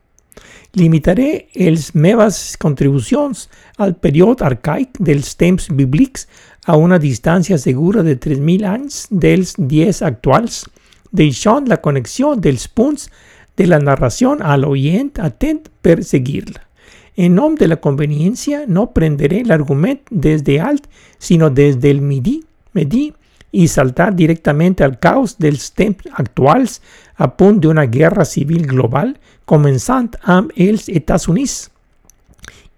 Limitaré 0.75 1.49
les 1.55 1.91
meves 1.95 2.57
contribucions 2.57 3.49
al 3.77 3.93
període 4.01 4.47
arcaic 4.47 4.97
dels 4.99 5.35
temps 5.37 5.69
bíblics 5.69 6.25
a 6.65 6.79
una 6.81 6.99
distància 6.99 7.59
segura 7.59 8.03
de 8.03 8.17
3.000 8.17 8.65
anys 8.71 9.05
dels 9.11 9.53
10 9.59 10.01
actuals, 10.09 10.65
deixant 11.13 11.69
la 11.69 11.83
connexió 11.85 12.33
dels 12.35 12.67
punts 12.69 13.11
de 13.57 13.69
la 13.69 13.83
narració 13.85 14.33
a 14.41 14.57
l'oient 14.57 15.13
atent 15.21 15.69
per 15.85 16.01
seguir-la. 16.03 16.72
En 17.17 17.35
nom 17.37 17.57
de 17.59 17.69
la 17.69 17.77
conveniència 17.77 18.65
no 18.69 18.87
prenderé 18.97 19.43
l'argument 19.45 20.01
des 20.11 20.45
de 20.45 20.59
alt, 20.61 20.87
sinó 21.19 21.51
des 21.51 21.77
del 21.81 22.01
midi, 22.01 22.41
midi 22.73 23.11
i 23.53 23.67
saltar 23.69 24.15
directament 24.17 24.81
al 24.81 24.97
caos 24.99 25.37
dels 25.37 25.71
temps 25.77 26.09
actuals 26.17 26.81
a 27.17 27.29
punt 27.29 27.61
d'una 27.61 27.85
guerra 27.85 28.25
civil 28.25 28.65
global 28.67 29.13
començant 29.45 30.09
amb 30.25 30.53
els 30.57 30.89
Estats 30.89 31.29
Units 31.29 31.69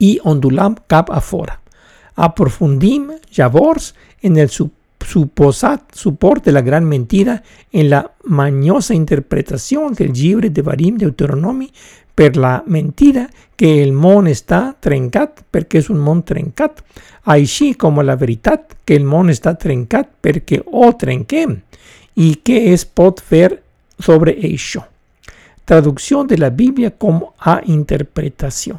i 0.03 0.19
ondulam 0.25 0.75
cap 0.91 1.12
a 1.14 1.21
fora. 1.23 1.61
Aprofundim 2.14 3.12
llavors 3.37 3.93
en 4.23 4.37
el 4.38 4.50
suposat 5.04 5.94
suport 5.94 6.44
de 6.44 6.52
la 6.52 6.62
gran 6.62 6.84
mentida 6.84 7.42
en 7.73 7.90
la 7.90 8.02
maniosa 8.25 8.94
interpretació 8.94 9.90
del 9.90 10.12
llibre 10.12 10.50
de 10.50 10.62
Barim 10.62 10.96
Deuteronomi 10.99 11.70
per 12.14 12.37
la 12.37 12.62
mentida 12.66 13.28
que 13.56 13.82
el 13.82 13.92
món 13.92 14.28
està 14.30 14.75
trencat 14.80 15.42
perquè 15.50 15.82
és 15.82 15.90
un 15.90 15.99
món 15.99 16.23
trencat, 16.26 16.80
així 17.25 17.75
com 17.75 18.00
la 18.02 18.16
veritat 18.16 18.78
que 18.87 18.96
el 18.96 19.04
món 19.04 19.30
està 19.30 19.54
trencat 19.58 20.11
perquè 20.23 20.62
ho 20.64 20.92
trenquem 20.99 21.58
i 22.14 22.34
què 22.44 22.61
es 22.73 22.84
pot 22.84 23.20
fer 23.20 23.61
sobre 23.99 24.37
això. 24.46 24.84
Traducció 25.64 26.25
de 26.25 26.38
la 26.38 26.50
Bíblia 26.50 26.90
com 26.90 27.23
a 27.40 27.61
interpretació. 27.64 28.78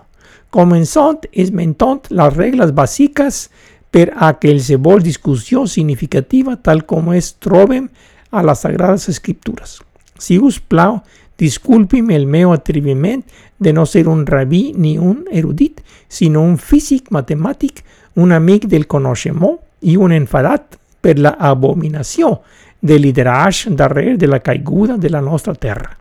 Començant 0.53 1.25
esmentant 1.33 2.05
les 2.11 2.35
regles 2.35 2.71
bàsiques 2.71 3.47
per 3.95 4.09
a 4.11 4.33
qualsevol 4.35 4.99
discussió 4.99 5.63
significativa 5.71 6.57
tal 6.59 6.83
com 6.83 7.13
es 7.15 7.37
trobem 7.39 7.87
a 8.35 8.41
les 8.43 8.65
Sagrades 8.65 9.07
Escriptures. 9.07 9.77
Si 10.19 10.35
us 10.35 10.59
plau, 10.59 10.99
Disculpi'm 11.35 12.11
el 12.15 12.25
meu 12.31 12.53
atreviment 12.55 13.23
de 13.59 13.73
no 13.75 13.85
ser 13.85 14.07
un 14.07 14.25
rabí 14.25 14.71
ni 14.75 14.97
un 14.97 15.25
erudit, 15.31 15.81
sinó 16.07 16.43
un 16.47 16.57
físic 16.57 17.11
matemàtic, 17.11 17.83
un 18.15 18.31
amic 18.31 18.69
del 18.71 18.87
coneixement 18.87 19.57
i 19.83 19.97
un 19.99 20.15
enfadat 20.15 20.79
per 21.03 21.17
la 21.19 21.35
abominació 21.35 22.39
de 22.79 22.99
lideratge 22.99 23.73
darrere 23.75 24.15
de 24.17 24.31
la 24.31 24.39
caiguda 24.39 24.97
de 24.97 25.11
la 25.11 25.21
nostra 25.21 25.53
terra. 25.53 25.97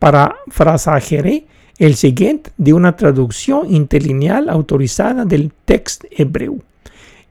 Parafrasejaré 0.00 1.42
el 1.78 1.96
següent 1.96 2.48
d'una 2.56 2.96
traducció 2.96 3.64
interlineal 3.68 4.48
autoritzada 4.48 5.26
del 5.28 5.50
text 5.66 6.06
hebreu. 6.10 6.60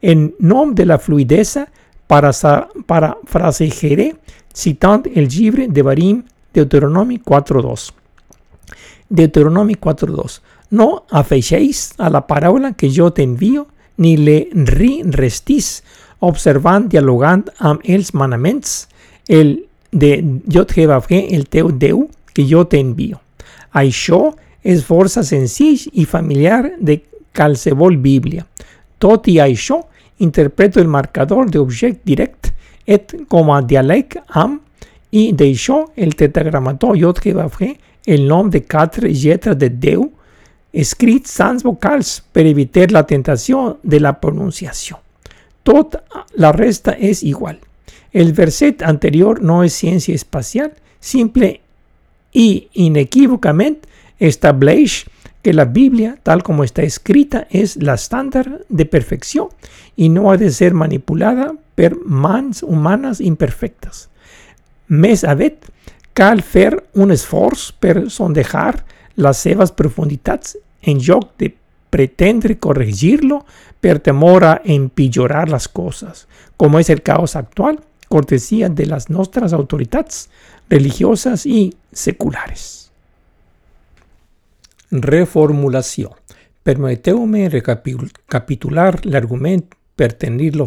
En 0.01 0.33
nom 0.39 0.73
de 0.73 0.85
la 0.85 0.97
fluidesa, 0.97 1.67
parafrasejaré 2.07 4.15
citant 4.53 5.03
el 5.15 5.29
llibre 5.29 5.67
de 5.67 5.81
Barim 5.81 6.23
Deuteronomi 6.53 7.19
4.2. 7.19 7.91
Deuteronomi 9.09 9.75
4.2. 9.75 10.41
No 10.71 11.03
afeixéis 11.09 11.93
a 11.97 12.09
la 12.09 12.25
paraula 12.27 12.73
que 12.73 12.89
jo 12.89 13.11
t'envio, 13.11 13.67
ni 13.97 14.15
le 14.17 14.47
ri 14.67 15.01
restís, 15.05 15.83
observant, 16.19 16.87
dialogant 16.89 17.45
amb 17.59 17.83
els 17.83 18.13
manaments, 18.13 18.87
el 19.27 19.67
de 19.91 20.39
Jot 20.47 20.71
Jebafé, 20.73 21.27
el 21.35 21.47
teu 21.51 21.71
Déu, 21.71 22.07
que 22.33 22.47
jo 22.47 22.63
t'envio. 22.65 23.19
Això 23.75 24.31
és 24.63 24.83
força 24.87 25.23
senzill 25.27 25.89
i 25.93 26.05
familiar 26.05 26.77
de 26.79 27.01
qualsevol 27.35 27.97
Bíblia. 27.99 28.45
Tot 29.01 29.27
i 29.27 29.39
això, 29.43 29.81
interpreto 30.21 30.79
el 30.79 30.87
marcador 30.87 31.49
d'objecte 31.49 32.05
directe 32.05 32.53
et 32.85 33.13
com 33.29 33.51
a 33.51 33.61
diàleg 33.61 34.17
amb 34.41 34.61
i 35.11 35.31
d'això 35.35 35.83
el 35.99 36.15
tetragramató 36.15 36.95
Yod 36.95 37.19
que 37.21 37.35
va 37.35 37.49
fer 37.51 37.75
el 38.07 38.27
nom 38.27 38.49
de 38.49 38.63
quatre 38.63 39.11
lletres 39.11 39.57
de 39.59 39.69
Déu 39.69 40.07
escrits 40.71 41.33
sans 41.35 41.63
vocals 41.63 42.21
per 42.31 42.45
evitar 42.47 42.89
la 42.91 43.03
tentació 43.03 43.77
de 43.83 43.99
la 43.99 44.13
pronunciació. 44.19 44.97
Tot 45.63 45.97
la 46.39 46.51
resta 46.55 46.95
és 46.97 47.21
igual. 47.27 47.59
El 48.11 48.31
verset 48.33 48.81
anterior 48.83 49.41
no 49.43 49.61
és 49.63 49.75
ciència 49.77 50.15
espacial, 50.15 50.71
simple 50.99 51.53
i 52.33 52.47
inequívocament 52.85 53.77
estableix 54.19 55.03
que 55.41 55.53
la 55.53 55.65
Bíblia, 55.65 56.15
tal 56.23 56.43
com 56.45 56.61
està 56.63 56.83
escrita, 56.85 57.45
és 57.49 57.75
l'estàndard 57.81 58.61
de 58.69 58.85
perfecció 58.85 59.49
i 59.97 60.09
no 60.09 60.29
ha 60.31 60.37
de 60.37 60.51
ser 60.53 60.73
manipulada 60.77 61.51
per 61.75 61.95
mans 62.05 62.61
humanes 62.63 63.21
imperfectes. 63.21 64.07
Més 64.87 65.23
aviat, 65.23 65.65
cal 66.13 66.41
fer 66.43 66.75
un 66.99 67.13
esforç 67.15 67.71
per 67.79 68.09
sondejar 68.11 68.83
les 69.15 69.37
seves 69.37 69.71
profunditats 69.71 70.57
en 70.87 70.99
lloc 70.99 71.31
de 71.39 71.53
pretendre 71.91 72.57
corregir-lo 72.59 73.41
per 73.81 73.99
temor 73.99 74.45
a 74.45 74.53
empitjorar 74.63 75.47
les 75.49 75.67
coses, 75.67 76.27
com 76.57 76.77
és 76.79 76.91
el 76.93 77.01
caos 77.01 77.35
actual, 77.35 77.79
cortesía 78.11 78.69
de 78.69 78.85
las 78.85 79.09
nuestras 79.09 79.53
autoridades 79.53 80.29
religiosas 80.69 81.45
y 81.45 81.73
seculares. 81.91 82.90
Reformulación. 84.91 86.11
Permeteu-me 86.63 87.47
recapitular 87.47 89.05
l'argument 89.05 89.63
per 89.95 90.17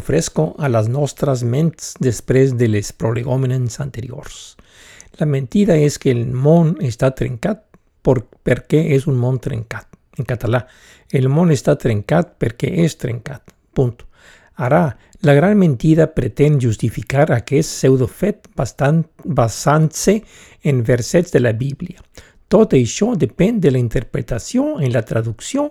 fresco 0.01 0.55
a 0.59 0.71
les 0.73 0.89
nostres 0.89 1.43
ments 1.45 1.93
després 2.01 2.57
de 2.57 2.69
les 2.69 2.93
prolegòmenes 2.93 3.77
anteriors. 3.85 4.57
La 5.21 5.27
mentida 5.27 5.77
és 5.77 5.99
que 5.99 6.11
el 6.11 6.25
món 6.33 6.79
està 6.81 7.13
trencat 7.13 7.67
por, 8.01 8.25
perquè 8.43 8.97
és 8.97 9.07
un 9.07 9.21
món 9.21 9.39
trencat. 9.45 9.87
En 10.17 10.25
català, 10.25 10.65
el 11.13 11.29
món 11.29 11.53
està 11.53 11.77
trencat 11.77 12.39
perquè 12.41 12.73
és 12.81 12.97
trencat. 12.97 13.53
Punt. 13.77 14.01
Ara, 14.57 14.97
la 15.21 15.35
gran 15.35 15.59
mentida 15.59 16.15
pretén 16.15 16.61
justificar 16.63 17.31
aquest 17.31 17.69
pseudofet 17.69 18.49
basant-se 18.57 20.23
en 20.63 20.83
versets 20.83 21.31
de 21.31 21.41
la 21.41 21.53
Bíblia. 21.53 22.01
Tot 22.49 22.75
això 22.77 23.15
depèn 23.19 23.61
de 23.61 23.73
la 23.73 23.81
interpretació 23.81 24.79
en 24.81 24.93
la 24.93 25.03
traducció 25.03 25.71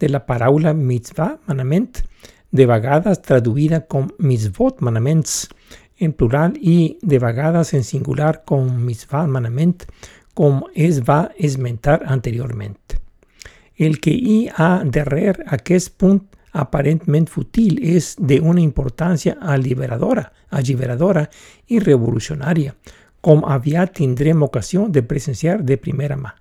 de 0.00 0.08
la 0.08 0.24
paraula 0.26 0.72
mitzvah, 0.74 1.36
manament, 1.48 2.02
de 2.50 2.66
vegades 2.66 3.22
traduïda 3.22 3.84
com 3.86 4.08
mitzvot, 4.18 4.80
manaments, 4.80 5.48
en 6.00 6.12
plural 6.16 6.56
i 6.56 6.96
de 7.02 7.20
vegades 7.20 7.74
en 7.76 7.84
singular 7.84 8.40
com 8.48 8.66
mitzvah, 8.86 9.26
manament, 9.28 9.84
com 10.34 10.62
es 10.74 11.02
va 11.04 11.28
esmentar 11.36 12.00
anteriorment. 12.06 12.78
El 13.76 13.98
que 14.00 14.12
hi 14.12 14.48
ha 14.56 14.82
darrere 14.84 15.44
aquest 15.56 15.94
punt 16.00 16.22
aparentment 16.52 17.28
fútil 17.30 17.78
és 17.80 18.14
de 18.18 18.40
una 18.40 18.60
importància 18.60 19.36
alliberadora, 19.40 20.24
alliberadora 20.50 21.26
i 21.68 21.78
revolucionària, 21.78 22.74
com 23.20 23.44
aviat 23.44 23.96
tindrem 24.00 24.42
ocasió 24.42 24.88
de 24.88 25.02
presenciar 25.02 25.60
de 25.62 25.76
primera 25.76 26.16
mà. 26.16 26.34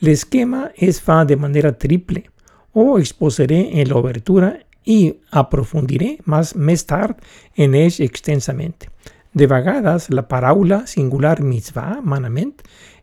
L'esquema 0.00 0.68
es 0.76 1.00
fa 1.02 1.24
de 1.24 1.36
manera 1.36 1.72
triple, 1.74 2.24
o 2.72 2.98
exposaré 2.98 3.80
en 3.80 3.88
la 3.88 3.96
obertura 3.96 4.52
i 4.86 5.14
aprofundiré 5.30 6.18
más, 6.24 6.54
més 6.54 6.84
tard 6.86 7.18
en 7.56 7.74
ell 7.74 7.96
extensament. 8.04 8.86
De 9.34 9.46
vegades, 9.50 10.08
la 10.10 10.24
paraula 10.28 10.84
singular 10.86 11.40
mitzvah, 11.42 11.98
manament, 12.02 12.54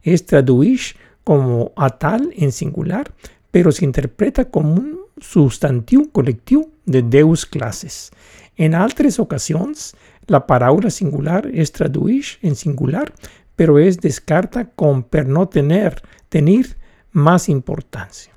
es 0.04 0.24
tradueix 0.26 0.94
com 1.26 1.68
a 1.76 1.90
tal 1.90 2.30
en 2.36 2.52
singular, 2.52 3.04
però 3.52 3.72
s'interpreta 3.72 4.48
com 4.52 4.72
un 4.72 4.88
substantiu 5.22 6.10
col·lectiu 6.14 6.66
de 6.86 7.02
deus 7.02 7.46
classes. 7.46 8.10
En 8.58 8.76
altres 8.76 9.20
ocasions, 9.20 9.94
la 10.28 10.46
paraula 10.48 10.90
singular 10.90 11.44
es 11.54 11.72
tradueix 11.76 12.38
en 12.42 12.56
singular, 12.56 13.08
però 13.56 13.78
es 13.80 14.00
descarta 14.02 14.66
com 14.76 15.04
per 15.04 15.26
no 15.28 15.46
tener, 15.48 15.96
tenir 16.30 16.76
més 17.14 17.48
importància. 17.50 18.32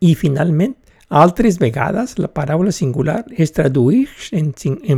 I 0.00 0.14
finalment, 0.14 0.76
altres 1.08 1.60
vegades 1.62 2.16
la 2.18 2.28
paraula 2.28 2.72
singular 2.74 3.24
es 3.30 3.54
tradueix 3.54 4.32
en, 4.34 4.52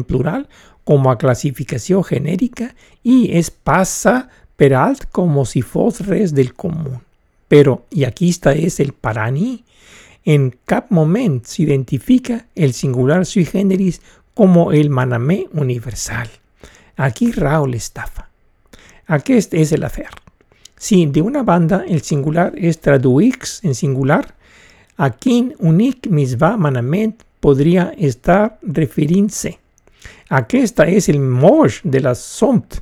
plural 0.09 0.47
com 0.89 1.07
a 1.07 1.19
classificació 1.21 2.03
genèrica 2.03 2.71
i 3.05 3.29
es 3.37 3.51
passa 3.51 4.23
per 4.57 4.73
alt 4.75 5.07
com 5.13 5.37
si 5.45 5.63
fos 5.63 6.01
res 6.09 6.33
del 6.35 6.55
comú. 6.57 6.97
Però, 7.49 7.83
i 7.93 8.05
aquí 8.05 8.29
està 8.33 8.53
és 8.57 8.81
el 8.81 8.93
parani, 8.93 9.63
en 10.29 10.51
cap 10.69 10.91
moment 10.93 11.39
s'identifica 11.49 12.43
el 12.57 12.75
singular 12.77 13.23
sui 13.25 13.47
generis 13.49 14.01
como 14.39 14.71
el 14.71 14.89
manamé 14.89 15.49
universal. 15.53 16.29
Aquí 16.95 17.33
rau 17.33 17.65
l'estafa. 17.67 18.29
Aquest 19.11 19.57
és 19.59 19.73
el 19.75 19.83
afer. 19.83 20.13
Si 20.79 21.07
de 21.07 21.25
una 21.27 21.43
banda 21.43 21.81
el 21.89 22.05
singular 22.07 22.53
es 22.55 22.79
traduïx 22.79 23.65
en 23.67 23.75
singular, 23.75 24.23
a 24.95 25.11
quin 25.11 25.49
únic 25.59 26.07
misbah 26.07 26.53
manament 26.55 27.17
podria 27.43 27.89
estar 27.99 28.61
referint-se. 28.63 29.57
Aquesta 30.31 30.87
és 30.87 31.09
el 31.11 31.19
moix 31.19 31.81
de 31.83 31.99
la 32.07 32.15
somt. 32.15 32.79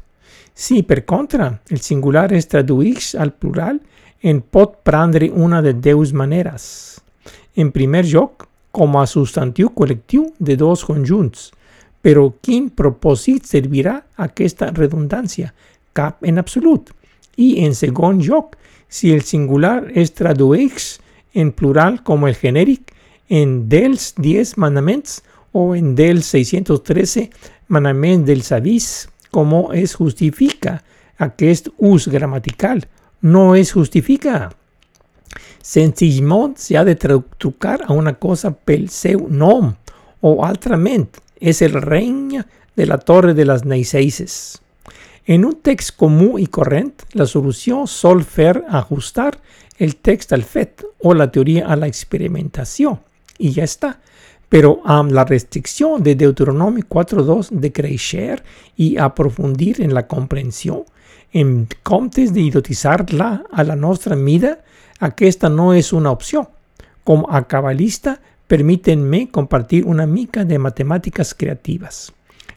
Si, 0.53 0.83
per 0.83 1.07
contra, 1.09 1.55
el 1.73 1.81
singular 1.81 2.35
es 2.37 2.53
traduïx 2.53 3.14
al 3.16 3.33
plural, 3.33 3.81
en 4.21 4.42
pot 4.45 4.83
prendre 4.85 5.33
una 5.33 5.62
de 5.64 5.73
deus 5.73 6.12
maneres. 6.12 7.01
En 7.57 7.73
primer 7.73 8.05
lloc, 8.05 8.45
com 8.77 8.99
a 9.01 9.07
substantiu 9.09 9.71
col·lectiu 9.73 10.29
de 10.39 10.57
dos 10.61 10.85
conjunts, 10.85 11.49
però 12.05 12.29
quin 12.45 12.69
propòsit 12.69 13.49
servirà 13.49 13.97
aquesta 14.21 14.69
redundància? 14.77 15.53
Cap 15.97 16.21
en 16.29 16.37
absolut. 16.43 16.93
I 17.41 17.65
en 17.65 17.73
segon 17.75 18.21
lloc, 18.21 18.55
si 18.89 19.15
el 19.15 19.25
singular 19.25 19.89
es 19.97 20.12
tradueix 20.15 20.99
en 21.35 21.55
plural 21.57 22.03
com 22.05 22.29
el 22.29 22.37
genèric 22.37 22.93
en 23.33 23.65
dels 23.73 24.12
10 24.21 24.55
manaments 24.61 25.23
o 25.57 25.73
en 25.75 25.95
dels 25.97 26.29
613 26.37 27.31
manaments 27.73 28.29
dels 28.29 28.53
avís, 28.53 29.09
com 29.33 29.57
es 29.73 29.97
justifica 29.97 30.83
aquest 31.19 31.73
ús 31.79 32.07
gramatical? 32.12 32.85
No 33.21 33.55
es 33.57 33.73
justifica. 33.73 34.51
Senzillament 35.66 36.61
s'ha 36.62 36.85
de 36.87 36.94
trucar 36.94 37.81
a 37.88 37.92
una 37.92 38.12
cosa 38.22 38.52
pel 38.55 38.85
seu 38.94 39.24
nom 39.26 39.72
o 40.22 40.44
altrament 40.46 41.18
es 41.40 41.61
el 41.61 41.74
reino 41.83 42.44
de 42.76 42.87
la 42.87 42.98
torre 42.98 43.35
de 43.35 43.44
las 43.44 43.64
Neiseises. 43.64 44.61
En 45.26 45.44
un 45.44 45.57
text 45.62 45.96
común 45.96 46.38
y 46.38 46.46
corriente, 46.46 47.05
la 47.14 47.26
solución 47.26 47.88
sol 47.88 48.22
fer 48.22 48.62
ajustar 48.68 49.40
el 49.76 49.96
texto 49.96 50.37
al 50.37 50.44
fet 50.44 50.85
o 51.02 51.14
la 51.14 51.33
teoría 51.33 51.66
a 51.66 51.74
la 51.74 51.88
experimentación 51.88 53.00
y 53.37 53.50
ya 53.50 53.64
está. 53.64 54.00
Pero 54.48 54.83
um, 54.85 55.09
la 55.09 55.24
restricción 55.24 56.00
de 56.05 56.14
Deuteronomio 56.14 56.85
4.2 56.88 57.50
de 57.50 57.72
crecer 57.72 58.44
y 58.76 58.98
aprofundir 58.98 59.81
en 59.81 59.92
la 59.92 60.07
comprensión, 60.07 60.85
en 61.37 61.68
comptes 61.83 62.33
de 62.33 62.40
idiotizarla 62.40 63.44
a 63.53 63.62
la 63.62 63.77
nuestra 63.77 64.16
mida, 64.16 64.61
a 65.01 65.11
que 65.11 65.29
esta 65.29 65.51
no 65.51 65.75
es 65.75 65.92
una 65.92 66.11
opción. 66.11 66.49
Como 67.05 67.31
a 67.31 67.46
cabalista, 67.46 68.20
permítanme 68.46 69.29
compartir 69.29 69.85
una 69.85 70.07
mica 70.07 70.46
de 70.46 70.59
matemáticas 70.59 71.35
creativas. 71.35 72.14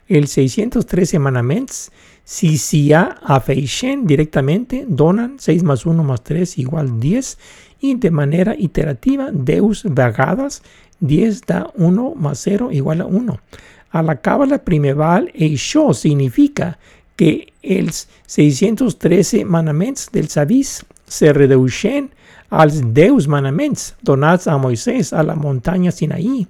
El 0.08 0.28
613 0.28 1.18
manaments, 1.18 1.92
si 2.24 2.86
ya 2.86 3.18
afeixen 3.22 4.06
directamente, 4.06 4.86
donan 4.88 5.36
6 5.38 5.62
más 5.62 5.84
1 5.84 6.02
más 6.02 6.24
3 6.24 6.56
igual 6.56 7.00
10 7.00 7.38
y 7.80 7.96
de 7.96 8.10
manera 8.10 8.54
iterativa, 8.56 9.28
deus 9.30 9.84
vagadas, 9.84 10.62
10 11.00 11.42
da 11.42 11.70
1 11.74 12.14
más 12.16 12.40
0 12.44 12.70
igual 12.72 13.02
a 13.02 13.06
1. 13.06 13.40
A 13.90 14.02
la 14.02 14.22
cábala 14.22 14.64
primeval, 14.64 15.30
eso 15.34 15.92
significa 15.92 16.78
que 17.20 17.52
el 17.60 17.90
613 17.92 19.44
manaments 19.44 20.08
del 20.10 20.30
Sabís 20.30 20.86
se 21.06 21.34
reducen 21.34 22.08
als 22.48 22.80
deus 22.94 23.26
manaments 23.28 23.94
donats 24.00 24.46
a 24.48 24.56
Moisès 24.56 25.12
a 25.12 25.20
la 25.22 25.34
muntanya 25.36 25.92
Sinaí 25.92 26.46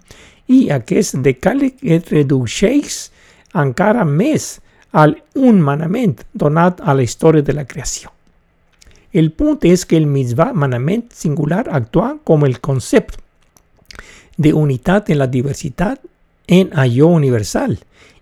i 0.47 0.61
aquest 0.71 1.17
decàleg 1.25 1.83
es 1.83 2.07
redueixeix 2.13 2.99
encara 3.51 4.05
més 4.07 4.61
al 4.95 5.17
un 5.35 5.59
manament 5.59 6.23
donat 6.39 6.79
a 6.87 6.95
la 6.95 7.03
història 7.03 7.43
de 7.43 7.57
la 7.59 7.67
creació. 7.67 8.13
El 9.11 9.33
punt 9.35 9.67
és 9.67 9.83
que 9.83 9.99
el 9.99 10.07
mitzvah 10.07 10.53
manament 10.55 11.09
singular 11.11 11.65
actua 11.67 12.13
com 12.23 12.47
el 12.47 12.61
concepte 12.63 13.19
de 14.39 14.55
unitat 14.55 15.11
en 15.11 15.19
la 15.19 15.27
diversitat 15.27 15.99
en 16.47 16.71
allò 16.79 17.11
universal 17.11 17.75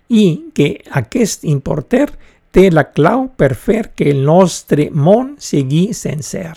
i 0.09 0.49
que 0.57 0.79
aquest 0.97 1.45
importer 1.45 2.07
té 2.51 2.69
la 2.71 2.89
clau 2.91 3.27
per 3.37 3.53
fer 3.55 3.91
que 3.95 4.09
el 4.11 4.23
nostre 4.25 4.89
món 4.91 5.35
sigui 5.39 5.93
sencer. 5.93 6.55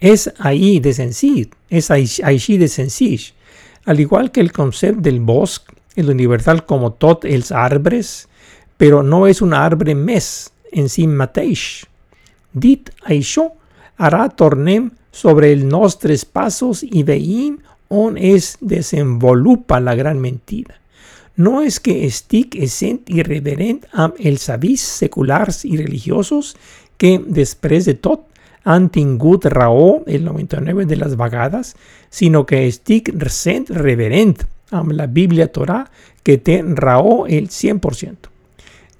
Es 0.00 0.30
ahí 0.38 0.80
de 0.80 0.94
sencillo, 0.94 1.50
es 1.68 1.90
així 1.90 2.56
de 2.58 2.68
senzill. 2.68 3.20
Al 3.84 4.00
igual 4.00 4.30
que 4.30 4.40
el 4.40 4.52
concepto 4.52 5.02
del 5.02 5.20
bosque, 5.20 5.74
el 5.96 6.10
universal 6.10 6.64
como 6.64 6.92
tot 6.92 7.24
els 7.24 7.50
arbres, 7.52 8.28
però 8.78 9.02
no 9.02 9.26
és 9.26 9.42
un 9.42 9.52
arbre 9.52 9.94
més 9.94 10.50
en 10.72 10.88
si 10.88 11.06
mateix. 11.06 11.84
Dit 12.52 12.90
això, 13.04 13.50
ara 13.98 14.28
tornem 14.28 14.90
sobre 15.12 15.50
els 15.52 15.64
nostres 15.64 16.24
passos 16.24 16.84
i 16.86 17.02
veïm 17.04 17.58
on 17.90 18.16
es 18.16 18.56
desenvolupa 18.60 19.80
la 19.80 19.96
gran 19.98 20.20
mentida. 20.20 20.78
No 21.40 21.60
és 21.64 21.78
que 21.80 21.94
estic 22.06 22.56
essent 22.60 23.02
irreverent 23.08 23.84
amb 23.92 24.18
els 24.18 24.48
avís 24.52 24.84
seculars 25.00 25.64
i 25.64 25.76
religiosos 25.78 26.54
que, 27.00 27.16
després 27.18 27.88
de 27.88 27.96
tot, 27.96 28.26
han 28.68 28.90
tingut 28.92 29.46
raó 29.48 30.02
el 30.06 30.26
99 30.26 30.84
de 30.84 30.98
les 31.00 31.16
vegades, 31.16 31.74
sinó 32.12 32.44
que 32.44 32.66
estic 32.68 33.08
sent 33.32 33.70
reverent 33.72 34.36
amb 34.70 34.92
la 34.92 35.06
Bíblia 35.06 35.48
Torà 35.48 35.86
que 36.22 36.36
té 36.36 36.60
raó 36.62 37.24
el 37.26 37.48
100%. 37.48 38.28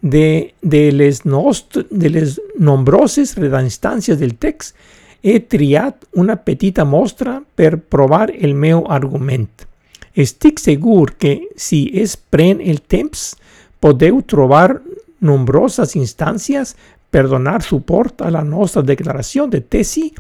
de, 0.01 0.55
de, 0.63 0.93
les, 0.93 1.25
nost, 1.27 1.77
de 1.91 2.09
les 2.09 2.41
nombroses 2.59 3.35
del 3.37 4.35
text 4.39 4.75
he 5.23 5.41
triat 5.41 6.07
una 6.17 6.37
petita 6.41 6.85
mostra 6.85 7.43
per 7.55 7.77
provar 7.77 8.31
el 8.33 8.55
meu 8.55 8.87
argument. 8.89 9.70
Estic 10.15 10.59
segur 10.59 11.15
que 11.19 11.37
si 11.57 11.89
es 11.95 12.17
pren 12.17 12.61
el 12.61 12.81
temps 12.83 13.35
podeu 13.81 14.21
trobar 14.27 14.81
nombroses 15.21 15.95
instàncies 15.97 16.75
per 17.11 17.29
donar 17.29 17.61
suport 17.63 18.23
a 18.23 18.31
la 18.31 18.43
nostra 18.43 18.83
declaració 18.83 19.47
de 19.47 19.61
tesi 19.61 20.11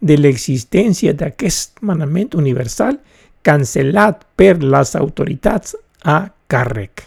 de 0.00 0.16
l'existència 0.16 1.12
d'aquest 1.14 1.82
manament 1.82 2.34
universal 2.38 2.98
cancel·lat 3.44 4.24
per 4.36 4.58
les 4.62 4.94
autoritats 4.96 5.76
a 6.04 6.30
càrrec. 6.50 7.06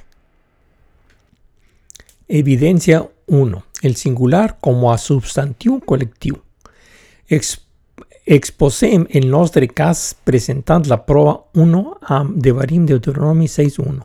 Evidencia 2.27 3.03
1. 3.27 3.63
El 3.83 3.95
singular 3.95 4.57
como 4.59 4.91
a 4.91 4.97
substantiu 4.97 5.81
col·lectiu. 5.85 6.39
Exposem 8.25 9.07
el 9.11 9.29
nostre 9.29 9.67
cas 9.67 10.13
presentant 10.23 10.87
la 10.87 11.01
prova 11.05 11.35
1 11.53 11.81
amb 12.17 12.37
Devarim 12.43 12.85
Deuteronomi 12.87 13.49
6.1. 13.51 13.99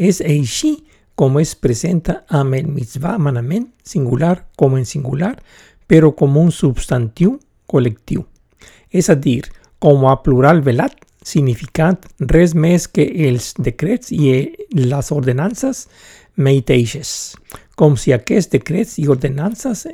És 0.00 0.20
així 0.24 0.78
com 1.14 1.36
es 1.36 1.52
presenta 1.54 2.22
amb 2.28 2.56
el 2.56 2.70
mitzvah 2.72 3.18
manament 3.20 3.66
singular 3.84 4.46
com 4.56 4.78
en 4.78 4.86
singular, 4.88 5.34
però 5.86 6.14
com 6.16 6.38
un 6.40 6.48
substantiu 6.54 7.36
col·lectiu. 7.68 8.24
És 8.90 9.10
a 9.12 9.14
dir, 9.14 9.44
com 9.78 10.06
a 10.08 10.16
plural 10.24 10.62
velat, 10.64 10.96
significant 11.20 12.00
res 12.32 12.54
més 12.56 12.86
que 12.88 13.04
els 13.28 13.52
decrets 13.60 14.08
i 14.12 14.30
les 14.72 15.12
ordenances 15.12 15.84
meiteixes, 16.40 17.36
com 17.76 17.98
si 18.00 18.14
aquests 18.16 18.54
decrets 18.54 18.96
i 19.02 19.06
ordenances 19.12 19.84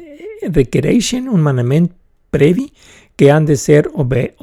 requereixen 0.55 1.27
un 1.27 1.43
manament 1.43 1.91
previ 2.31 2.69
que 3.17 3.31
han 3.31 3.47
de 3.47 3.57
ser 3.57 3.89
obe 3.95 4.35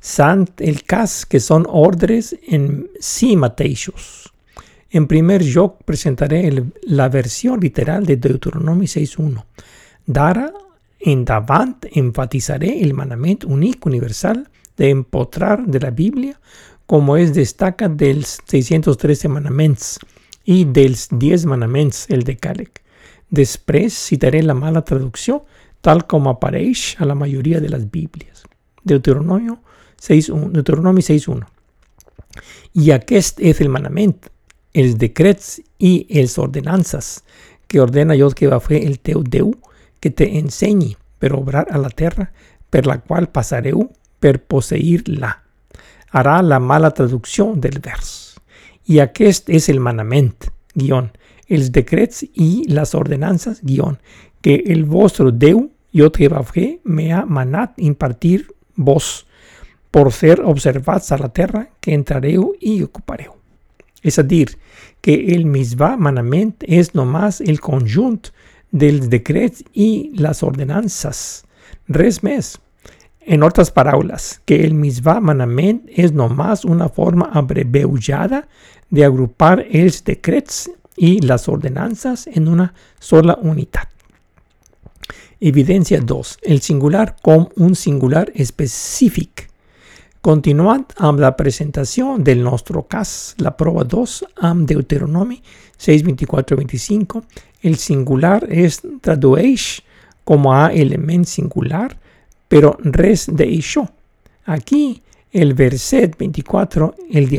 sant 0.00 0.46
el 0.58 0.82
cas 0.84 1.26
que 1.26 1.40
són 1.40 1.66
ordres 1.68 2.34
en 2.48 2.88
si 3.00 3.36
mateixos. 3.36 4.30
En 4.90 5.06
primer 5.06 5.42
lloc 5.44 5.84
presentaré 5.84 6.46
el, 6.48 6.64
la 6.88 7.08
versió 7.08 7.56
literal 7.56 8.06
de 8.06 8.16
Deuteronomi 8.16 8.86
6.1. 8.86 9.44
D'ara 10.06 10.50
endavant 11.00 11.76
enfatitzaré 11.96 12.80
el 12.82 12.92
manament 12.94 13.44
únic 13.46 13.86
universal 13.86 14.42
d'empotrar 14.76 15.66
de 15.66 15.80
la 15.80 15.90
Bíblia 15.90 16.34
com 16.86 17.12
es 17.16 17.32
destaca 17.32 17.88
dels 17.88 18.40
613 18.50 19.28
manaments 19.28 19.98
i 20.44 20.64
dels 20.64 21.06
10 21.12 21.46
manaments, 21.46 22.08
el 22.10 22.24
decàleg. 22.26 22.80
Després 23.30 23.94
citaré 23.94 24.42
la 24.42 24.56
mala 24.58 24.82
traducció 24.82 25.44
tal 25.80 26.06
com 26.06 26.28
apareix 26.28 26.96
a 27.00 27.08
la 27.08 27.14
majoria 27.14 27.60
de 27.60 27.68
les 27.68 27.90
Bíblies. 27.90 28.44
Deuteronomio 28.84 29.58
6.1. 30.00 30.50
Deuteronomi 30.52 31.02
6.1. 31.02 31.44
I 32.80 32.92
aquest 32.94 33.40
és 33.42 33.60
el 33.60 33.68
manament, 33.68 34.16
els 34.72 34.96
decrets 34.98 35.58
i 35.78 36.06
els 36.20 36.38
ordenances 36.38 37.20
que 37.66 37.80
ordena 37.80 38.16
jo 38.18 38.30
que 38.34 38.48
va 38.50 38.60
fer 38.62 38.82
el 38.86 38.98
teu 38.98 39.22
Déu 39.22 39.52
que 40.00 40.10
te 40.10 40.28
ensenyi 40.38 40.94
per 41.18 41.34
obrar 41.36 41.66
a 41.70 41.78
la 41.78 41.90
terra 41.90 42.30
per 42.70 42.86
la 42.86 43.00
qual 43.02 43.28
passareu 43.28 43.84
per 44.20 44.38
posseir-la. 44.40 45.30
Harà 46.12 46.40
la 46.42 46.58
mala 46.58 46.90
traducció 46.94 47.52
del 47.54 47.78
vers. 47.82 48.38
I 48.90 48.98
aquest 49.02 49.50
és 49.50 49.68
el 49.70 49.78
manament, 49.80 50.48
guion, 50.74 51.10
els 51.50 51.72
decrets 51.74 52.22
i 52.34 52.64
les 52.70 52.94
ordenances, 52.94 53.60
guion, 53.62 53.98
que 54.40 54.62
el 54.72 54.86
vostre 54.88 55.32
Déu, 55.32 55.66
jo 55.92 56.10
Jehová 56.16 56.44
me 56.84 57.12
ha 57.12 57.24
manat 57.26 57.74
impartir 57.76 58.46
vos, 58.76 59.26
por 59.90 60.12
ser 60.12 60.40
observats 60.40 61.10
a 61.12 61.18
la 61.18 61.28
terra 61.28 61.68
que 61.80 61.94
entrareu 61.94 62.54
i 62.60 62.82
ocupareu. 62.82 63.34
A 64.04 64.22
dir, 64.22 64.48
que 65.02 65.34
el 65.34 65.44
misbà 65.44 65.96
manament 65.98 66.54
és 66.62 66.94
només 66.94 67.40
el 67.40 67.60
conjunt 67.60 68.30
dels 68.70 69.08
decrets 69.10 69.64
i 69.74 70.12
les 70.16 70.42
ordenances, 70.42 71.44
res 71.88 72.22
més. 72.22 72.56
En 73.20 73.42
altres 73.42 73.70
paraules, 73.70 74.40
que 74.46 74.62
el 74.64 74.72
misbà 74.74 75.18
manament 75.20 75.82
és 75.90 76.12
només 76.12 76.64
una 76.64 76.88
forma 76.88 77.28
abreviada 77.34 78.46
de 78.90 79.04
agrupar 79.04 79.60
els 79.68 80.00
decrets 80.06 80.68
i 81.00 81.18
les 81.24 81.48
ordenances 81.48 82.26
en 82.28 82.48
una 82.48 82.72
sola 82.98 83.38
unitat. 83.40 83.88
Evidencia 85.40 86.00
2. 86.00 86.38
El 86.42 86.60
singular 86.60 87.16
com 87.22 87.48
un 87.56 87.74
singular 87.74 88.26
específic. 88.34 89.46
Continuant 90.20 90.84
amb 91.00 91.22
la 91.22 91.30
presentació 91.32 92.18
del 92.20 92.42
nostre 92.44 92.82
cas, 92.92 93.34
la 93.40 93.54
prova 93.56 93.86
2 93.88 94.16
amb 94.44 94.66
Deuteronomi 94.68 95.38
6.24-25, 95.80 97.22
el 97.62 97.78
singular 97.80 98.44
es 98.52 98.82
tradueix 99.00 99.80
com 100.28 100.44
a 100.52 100.68
element 100.76 101.24
singular, 101.24 101.88
però 102.52 102.74
res 102.84 103.24
d'això. 103.32 103.86
Aquí, 104.52 105.00
el 105.32 105.54
verset 105.54 106.18
24, 106.20 106.92
el 107.16 107.32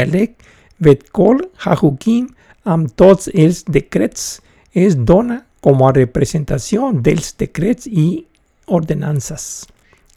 dialect 0.82 1.02
Vetkol 1.12 1.42
Hajukim 1.58 2.30
amb 2.66 2.90
tots 2.96 3.30
els 3.34 3.64
decrets 3.66 4.42
es 4.74 4.96
dona 4.96 5.46
com 5.62 5.82
a 5.84 5.92
representació 5.94 6.92
dels 6.94 7.36
decrets 7.38 7.88
i 7.88 8.26
ordenances. 8.68 9.68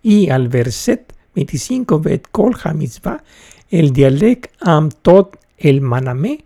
I 0.02 0.30
al 0.30 0.48
verset 0.48 1.12
25 1.34 1.98
vet 2.04 2.28
kol 2.30 2.54
hamizvah, 2.54 3.18
el 3.70 3.92
dialect 3.92 4.52
amb 4.60 4.92
tot 5.02 5.36
el 5.58 5.80
manamé 5.80 6.38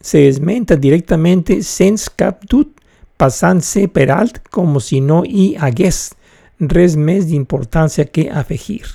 se 0.00 0.28
esmenta 0.28 0.76
directamente 0.76 1.62
sense 1.62 2.10
cap 2.16 2.44
dut, 2.48 2.72
passant-se 3.16 3.88
per 3.88 4.10
alt 4.10 4.40
com 4.50 4.78
si 4.80 5.00
no 5.00 5.24
hi 5.24 5.56
hagués 5.58 6.14
res 6.60 6.96
més 6.96 7.26
d'importància 7.26 8.06
que 8.06 8.30
afegir. 8.30 8.86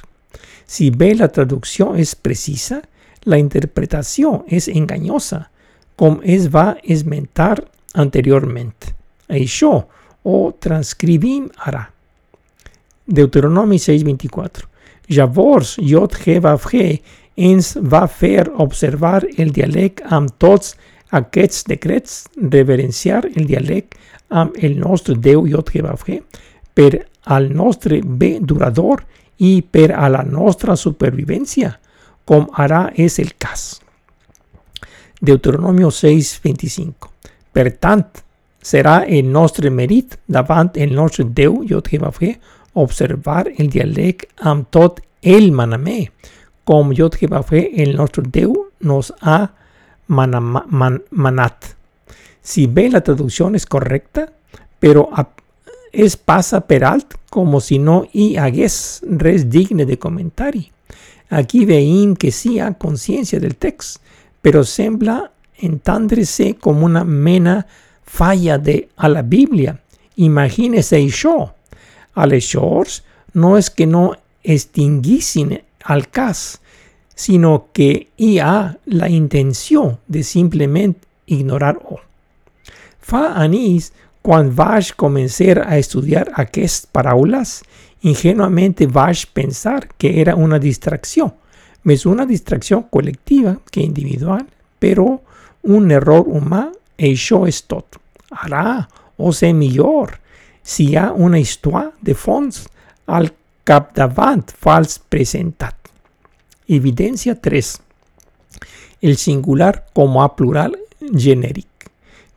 Si 0.65 0.89
bé 0.89 1.13
la 1.13 1.29
traducció 1.29 1.93
és 1.95 2.15
precisa, 2.15 2.81
la 3.25 3.39
interpretació 3.41 4.43
és 4.47 4.67
enganyosa, 4.69 5.45
com 5.95 6.19
es 6.23 6.49
va 6.51 6.75
esmentar 6.83 7.57
anteriorment. 7.95 8.91
Això 9.29 9.85
o 10.25 10.37
transcrivim 10.59 11.49
ara. 11.65 11.85
Deuteronomi 13.05 13.77
6.24 13.77 14.65
Llavors 15.13 15.75
Jod 15.77 16.15
He 16.25 17.01
ens 17.35 17.75
va 17.77 18.07
fer 18.07 18.47
observar 18.57 19.25
el 19.37 19.51
dialect 19.53 20.01
amb 20.09 20.33
tots 20.39 20.75
aquests 21.11 21.65
decrets, 21.69 22.23
reverenciar 22.35 23.25
el 23.35 23.45
dialect 23.45 23.95
amb 24.29 24.55
el 24.57 24.79
nostre 24.79 25.15
Déu 25.15 25.45
Jod 25.47 25.69
He 25.75 26.21
per 26.73 27.05
al 27.25 27.51
nostre 27.53 28.01
bé 28.01 28.39
durador 28.39 29.03
i 29.37 29.61
per 29.61 29.91
a 29.93 30.09
la 30.09 30.23
nostra 30.23 30.75
supervivència, 30.75 31.75
com 32.25 32.47
ara 32.53 32.89
és 32.95 33.19
el 33.19 33.33
cas. 33.37 33.79
Deuteronomio 35.21 35.89
6.25 35.89 37.09
Per 37.53 37.67
tant, 37.79 38.05
serà 38.65 39.03
el 39.07 39.29
nostre 39.31 39.69
mèrit 39.69 40.17
davant 40.27 40.71
el 40.75 40.95
nostre 40.97 41.25
Déu, 41.25 41.61
Jod 41.69 41.89
Jehovà, 41.91 42.11
observar 42.73 43.45
el 43.47 43.69
dialect 43.71 44.25
amb 44.41 44.67
tot 44.73 44.99
el 45.21 45.51
manamé, 45.53 46.09
com 46.65 46.91
Jod 46.97 47.17
Jehovà, 47.21 47.43
el 47.53 47.95
nostre 47.95 48.25
Déu, 48.25 48.53
nos 48.81 49.13
ha 49.21 49.45
man 50.07 51.01
manat. 51.11 51.75
Si 52.41 52.67
bé 52.67 52.89
la 52.89 53.01
traducció 53.01 53.49
és 53.55 53.65
correcta, 53.65 54.27
però 54.79 55.07
es 55.91 56.15
passa 56.17 56.61
per 56.61 56.83
alt 56.83 57.15
com 57.31 57.57
si 57.59 57.79
no 57.79 58.03
hi 58.13 58.35
hagués 58.37 59.01
res 59.17 59.47
digne 59.49 59.85
de 59.85 59.97
comentari. 59.97 60.74
Aquí 61.29 61.65
veiem 61.65 62.15
que 62.15 62.31
sí 62.31 62.59
ha 62.59 62.73
consciència 62.77 63.39
del 63.41 63.55
text, 63.57 63.99
però 64.41 64.61
sembla 64.63 65.23
entendre-se 65.65 66.53
com 66.61 66.83
una 66.83 67.03
mena 67.03 67.63
falla 68.05 68.57
de 68.57 68.87
a 68.95 69.09
la 69.09 69.23
Biblia. 69.23 69.75
Imagínese 70.15 70.99
això. 70.99 71.51
Aleshores, 72.15 73.01
no 73.33 73.55
és 73.57 73.69
que 73.69 73.87
no 73.87 74.13
extinguissin 74.43 75.57
al 75.83 76.07
cas, 76.07 76.61
sinó 77.15 77.67
que 77.73 78.07
hi 78.17 78.37
ha 78.39 78.75
la 78.85 79.09
intenció 79.09 79.99
de 80.07 80.23
simplement 80.23 80.95
ignorar-ho. 81.25 81.99
Fa 82.99 83.35
anys, 83.41 83.91
quan 84.25 84.51
vaig 84.57 84.93
començar 84.97 85.61
a 85.65 85.77
estudiar 85.77 86.27
aquestes 86.33 86.87
paraules, 86.91 87.59
ingenuament 88.05 88.83
vaig 88.93 89.25
pensar 89.33 89.87
que 89.97 90.11
era 90.21 90.35
una 90.35 90.59
distracció, 90.61 91.31
més 91.83 92.05
una 92.05 92.25
distracció 92.25 92.83
col·lectiva 92.91 93.57
que 93.71 93.81
individual, 93.81 94.45
però 94.79 95.07
un 95.65 95.91
error 95.91 96.27
humà 96.27 96.67
això 96.97 97.45
és 97.49 97.63
tot. 97.65 97.97
Ara 98.29 98.85
o 99.17 99.31
ser 99.33 99.53
millor 99.53 100.19
si 100.65 100.91
hi 100.91 100.97
ha 100.97 101.11
una 101.13 101.39
història 101.39 101.91
de 102.01 102.15
fons 102.17 102.65
al 103.05 103.29
capdavant 103.65 104.49
fals 104.49 104.99
presentat. 105.09 105.75
Evidència 106.67 107.35
3. 107.37 107.71
El 109.05 109.17
singular 109.21 109.73
com 109.93 110.17
a 110.21 110.27
plural 110.37 110.73
genèric. 111.13 111.89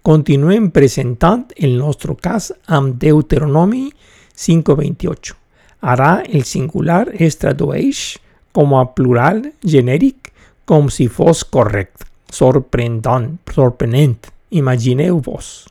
Continuem 0.05 0.71
presentant 0.73 1.49
el 1.57 1.77
nostre 1.81 2.17
cas 2.21 2.53
amb 2.67 2.97
Deuteronomi 3.01 3.89
5.28. 4.37 5.38
Ara 5.81 6.23
el 6.27 6.43
singular 6.45 7.09
es 7.15 7.39
tradueix 7.39 8.19
com 8.53 8.75
a 8.75 8.85
plural 8.95 9.45
genèric 9.63 10.33
com 10.67 10.89
si 10.91 11.07
fos 11.09 11.45
correcte. 11.45 12.07
Sorprendent, 12.29 13.39
sorprenent. 13.55 14.29
Imagineu-vos. 14.51 15.69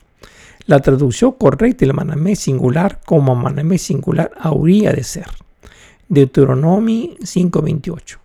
La 0.66 0.80
traducció 0.80 1.32
correcta 1.38 1.84
del 1.84 1.94
manamé 1.94 2.34
singular 2.36 3.00
com 3.06 3.30
a 3.30 3.34
manamé 3.34 3.78
singular 3.78 4.30
hauria 4.38 4.92
de 4.92 5.04
ser. 5.04 5.26
Deuteronomi 6.08 7.16
5.28. 7.22 8.18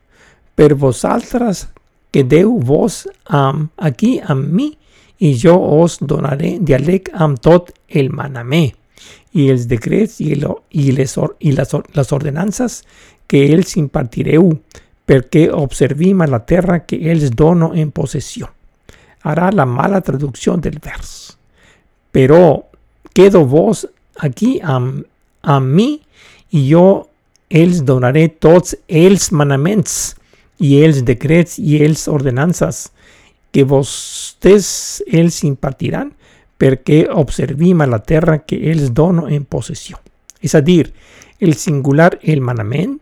Per 0.56 0.74
vosaltres 0.76 1.68
quedeu 2.12 2.58
vos 2.60 3.04
amb, 3.28 3.70
aquí 3.78 4.20
amb 4.20 4.48
mi 4.48 4.72
i 5.20 5.34
jo 5.40 5.56
os 5.82 6.00
donaré 6.02 6.58
diàleg 6.60 7.12
amb 7.14 7.42
tot 7.42 7.72
el 7.90 8.10
manamé 8.10 8.72
i 9.34 9.50
els 9.50 9.68
decrets 9.68 10.20
i, 10.22 10.34
el, 10.36 10.46
i, 10.72 10.92
les, 10.96 11.18
or, 11.18 11.36
i 11.40 11.54
les, 11.56 11.74
les 11.96 12.12
ordenances 12.16 12.82
que 13.28 13.46
els 13.54 13.76
impartireu 13.80 14.52
perquè 15.10 15.48
observim 15.52 16.22
a 16.22 16.30
la 16.30 16.44
terra 16.46 16.84
que 16.86 17.00
els 17.12 17.32
dono 17.36 17.74
en 17.74 17.92
possessió. 17.92 18.50
Hará 19.24 19.52
la 19.52 19.66
mala 19.66 20.02
traducció 20.02 20.56
del 20.58 20.80
vers. 20.84 21.38
Però 22.12 22.64
quedo 23.14 23.46
vos 23.46 23.88
aquí 24.20 24.60
amb, 24.62 25.04
amb 25.42 25.74
mi 25.76 25.90
i 26.54 26.68
jo 26.70 27.08
els 27.50 27.84
donaré 27.86 28.28
tots 28.28 28.76
els 28.88 29.32
manaments 29.32 30.16
i 30.64 30.78
els 30.84 31.04
decrets 31.06 31.58
i 31.60 31.82
els 31.84 32.08
ordenances 32.08 32.88
que 33.54 33.66
vostès 33.70 35.04
els 35.12 35.44
impartiran 35.46 36.12
perquè 36.58 37.06
observim 37.10 37.82
a 37.82 37.90
la 37.90 38.00
terra 38.00 38.40
que 38.46 38.60
els 38.72 38.94
dono 38.94 39.28
en 39.28 39.46
possessió. 39.46 40.00
És 40.42 40.56
a 40.56 40.62
dir, 40.62 40.94
el 41.40 41.56
singular 41.56 42.18
el 42.22 42.42
manament 42.42 43.00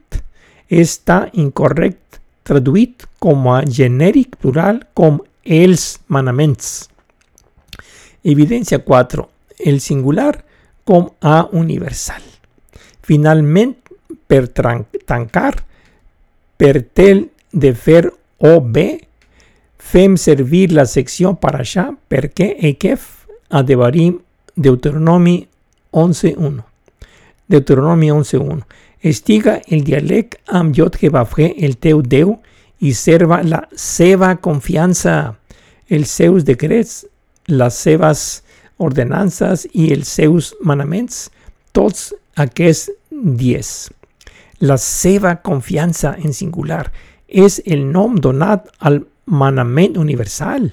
està 0.70 1.26
incorrect 1.34 2.22
traduït 2.48 3.06
com 3.22 3.48
a 3.52 3.62
genèric 3.68 4.38
plural 4.42 4.82
com 4.98 5.20
els 5.44 6.00
manaments. 6.08 6.90
Evidència 8.24 8.82
4. 8.86 9.28
El 9.66 9.80
singular 9.82 10.34
com 10.86 11.12
a 11.22 11.44
universal. 11.54 12.22
Finalment, 13.02 13.76
per 14.28 14.48
tancar, 14.50 15.54
per 16.58 16.76
tel 16.94 17.28
de 17.52 17.74
fer 17.76 18.06
o 18.42 18.60
bé, 18.62 19.02
fem 19.78 20.16
servir 20.18 20.72
la 20.72 20.86
secció 20.86 21.34
allà 21.42 21.90
perquè 22.10 22.56
Ekef 22.70 23.21
adevarim 23.52 24.20
Deuteronomi 24.56 25.48
11.1. 25.92 26.64
Deuteronomi 27.48 28.12
11.1. 28.12 28.64
Estiga 29.02 29.62
el 29.68 29.84
dialect 29.84 30.36
Jot 30.76 30.98
Jebafre 31.02 31.54
el 31.58 31.78
teu 31.78 32.02
Déu 32.02 32.38
i 32.80 32.94
serva 32.94 33.42
la 33.44 33.66
seva 33.76 34.36
confiança, 34.42 35.36
els 35.90 36.10
seus 36.10 36.46
decrets, 36.48 37.06
les 37.48 37.76
seves 37.76 38.42
ordenances 38.82 39.68
i 39.74 39.92
els 39.94 40.10
seus 40.10 40.54
manaments, 40.64 41.30
tots 41.74 42.14
aquests 42.40 42.90
dies. 43.12 43.92
La 44.62 44.78
seva 44.78 45.36
confiança 45.42 46.16
en 46.22 46.34
singular 46.34 46.86
és 47.28 47.60
el 47.66 47.88
nom 47.92 48.18
donat 48.22 48.68
al 48.80 49.02
manament 49.26 49.98
universal. 49.98 50.70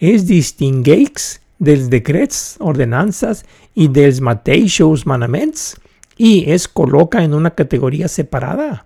Es 0.00 0.24
distingueix 0.28 1.36
dels 1.58 1.88
decrets, 1.92 2.56
ordenances 2.60 3.44
i 3.74 3.88
dels 3.88 4.20
mateixos 4.20 5.06
manaments 5.08 5.74
i 6.16 6.44
es 6.52 6.66
col·loca 6.68 7.22
en 7.24 7.34
una 7.34 7.52
categoria 7.56 8.08
separada. 8.08 8.84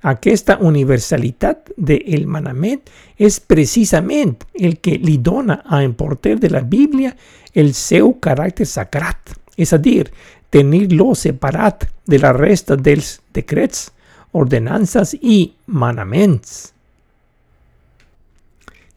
Aquesta 0.00 0.56
universalitat 0.64 1.74
del 1.76 2.24
manament 2.24 2.80
és 3.20 3.36
precisament 3.40 4.38
el 4.56 4.78
que 4.80 4.96
li 4.96 5.18
dona 5.20 5.60
a 5.66 5.82
emporter 5.84 6.38
de 6.40 6.48
la 6.48 6.62
Bíblia 6.64 7.12
el 7.52 7.74
seu 7.74 8.14
caràcter 8.22 8.64
sacrat, 8.64 9.34
és 9.60 9.74
a 9.76 9.78
dir, 9.78 10.08
tenir-lo 10.50 11.12
separat 11.14 11.84
de 12.08 12.18
la 12.18 12.32
resta 12.32 12.76
dels 12.76 13.18
decrets, 13.36 13.90
ordenances 14.32 15.12
i 15.20 15.52
manaments. 15.66 16.72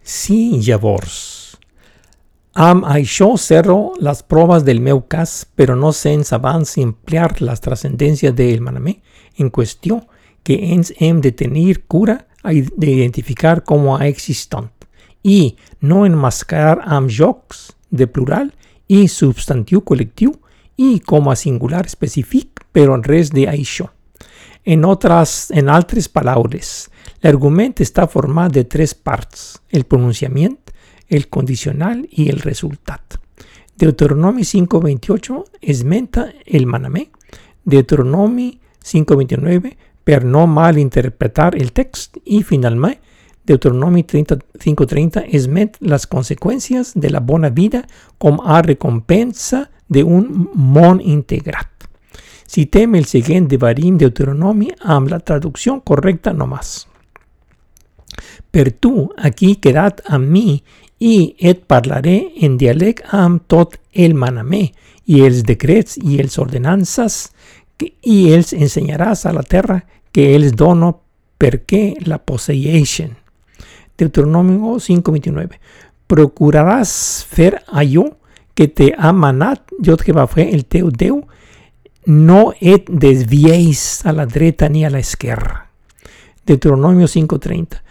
Sí, 0.03 0.61
llavors, 0.63 1.42
Am 2.55 2.83
això 2.85 3.35
cerro 3.35 3.93
las 3.99 4.21
proves 4.21 4.63
del 4.63 4.79
meu 4.79 5.07
cas, 5.09 5.47
però 5.55 5.73
no 5.75 5.89
sense 5.91 6.35
abans 6.35 6.77
emplear 6.77 7.41
la 7.41 7.55
trascendencia 7.57 8.31
del 8.31 8.61
manamé 8.61 9.01
en 9.39 9.49
qüestió 9.49 10.03
que 10.43 10.59
ens 10.75 10.93
hem 10.99 11.19
de 11.19 11.31
tenir 11.31 11.87
cura 11.87 12.27
d'identificar 12.43 13.63
com 13.65 13.89
a 13.95 14.05
existent 14.05 14.69
i 15.23 15.55
no 15.81 16.05
enmascarar 16.05 16.83
amb 16.85 17.09
jocs 17.09 17.71
de 17.89 18.05
plural 18.05 18.51
i 18.87 19.07
substantiu 19.07 19.81
col·lectiu 19.81 20.35
i 20.77 20.99
com 20.99 21.29
a 21.29 21.35
singular 21.35 21.87
específic, 21.87 22.61
però 22.71 22.99
res 23.01 23.31
de 23.33 23.47
això. 23.49 23.89
En, 24.63 24.85
otras, 24.85 25.49
en 25.49 25.69
altres 25.69 26.05
paraules, 26.07 26.89
l'argument 27.23 27.73
està 27.81 28.05
format 28.05 28.53
de 28.53 28.63
tres 28.63 28.93
parts, 28.93 29.57
el 29.71 29.85
pronunciament, 29.89 30.62
el 31.13 31.29
condicional 31.29 32.07
y 32.11 32.29
el 32.29 32.39
resultado. 32.39 33.01
Deuteronomi 33.77 34.43
5.28 34.43 35.45
esmenta 35.61 36.33
el 36.45 36.65
manamé. 36.65 37.11
Deuteronomi 37.65 38.59
5.29 38.83 39.75
per 40.03 40.25
no 40.25 40.47
malinterpretar 40.47 41.55
el 41.55 41.71
texto. 41.71 42.19
Y 42.23 42.43
finalmente, 42.43 43.01
Deuteronomi 43.45 44.03
5.30 44.03 45.25
esmenta 45.29 45.77
las 45.81 46.07
consecuencias 46.07 46.93
de 46.95 47.09
la 47.09 47.19
buena 47.19 47.49
vida 47.49 47.87
como 48.17 48.45
a 48.45 48.61
recompensa 48.61 49.71
de 49.87 50.03
un 50.03 50.49
mon 50.53 51.01
integrat. 51.01 51.67
teme 52.69 52.99
el 52.99 53.05
siguiente 53.05 53.57
varim 53.57 53.97
Deuteronomi 53.97 54.69
amb 54.79 55.09
la 55.09 55.19
traducción 55.19 55.81
correcta 55.81 56.33
nomás. 56.33 56.87
Per 58.53 58.71
tu 58.71 59.09
aquí 59.17 59.55
quedad 59.55 60.03
a 60.05 60.19
mí 60.19 60.61
i 61.01 61.33
et 61.41 61.63
parlaré 61.65 62.19
en 62.45 62.59
diàleg 62.61 62.99
amb 63.09 63.41
tot 63.49 63.79
el 63.97 64.13
manamé 64.13 64.67
i 65.09 65.23
els 65.25 65.41
decrets 65.47 65.97
i 65.97 66.19
els 66.21 66.37
ordenances 66.37 67.31
que, 67.81 67.89
i 68.05 68.29
els 68.35 68.53
ensenyaràs 68.53 69.25
a 69.25 69.33
la 69.33 69.41
terra 69.41 69.79
que 70.13 70.35
els 70.35 70.53
dono 70.53 70.91
perquè 71.41 71.95
la 72.05 72.19
posseeixen. 72.21 73.15
Deuteronomio 73.97 74.77
5.29 74.77 75.57
Procuraràs 76.13 76.93
fer 77.25 77.55
allò 77.73 78.05
que 78.53 78.69
te 78.69 78.93
ha 78.93 79.15
manat 79.17 79.73
jo 79.81 79.97
que 79.97 80.13
va 80.13 80.29
fer 80.29 80.51
el 80.53 80.67
teu 80.69 80.93
Déu, 80.93 81.23
no 82.05 82.53
et 82.61 82.85
desvieis 82.85 84.03
a 84.05 84.13
la 84.13 84.27
dreta 84.29 84.69
ni 84.69 84.85
a 84.85 84.93
l'esquerra. 84.93 85.63
Deuteronomio 86.45 87.07
5.30 87.07 87.82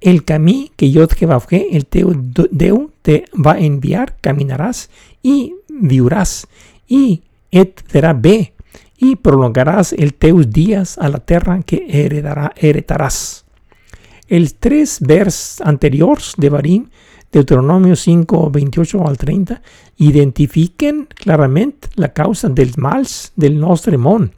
El 0.00 0.24
camí 0.24 0.70
que 0.76 1.26
va 1.26 1.40
fer 1.40 1.66
el 1.72 1.86
teu 1.86 2.12
Déu 2.50 2.90
te 3.02 3.24
va 3.32 3.58
enviar, 3.58 4.16
caminaràs 4.20 4.88
i 5.22 5.52
viuràs 5.68 6.46
i 6.88 7.20
et 7.50 7.80
farà 7.88 8.12
bé 8.12 8.52
i 9.00 9.16
prolongaràs 9.16 9.94
els 9.96 10.16
teus 10.18 10.48
dies 10.48 10.98
a 11.00 11.08
la 11.08 11.18
terra 11.18 11.60
que 11.64 11.80
heredarà, 11.88 12.50
heretaràs. 12.56 13.44
Els 14.28 14.54
tres 14.60 14.98
vers 15.00 15.60
anteriors 15.64 16.34
de 16.38 16.50
Barim, 16.50 16.84
Deuteronomio 17.32 17.96
5, 17.96 18.50
28 18.52 19.00
al 19.06 19.16
30, 19.16 19.60
identifiquen 19.98 21.06
clarament 21.14 21.88
la 21.96 22.12
causa 22.12 22.48
dels 22.48 22.76
mals 22.76 23.32
del 23.36 23.56
nostre 23.58 23.96
món, 23.96 24.30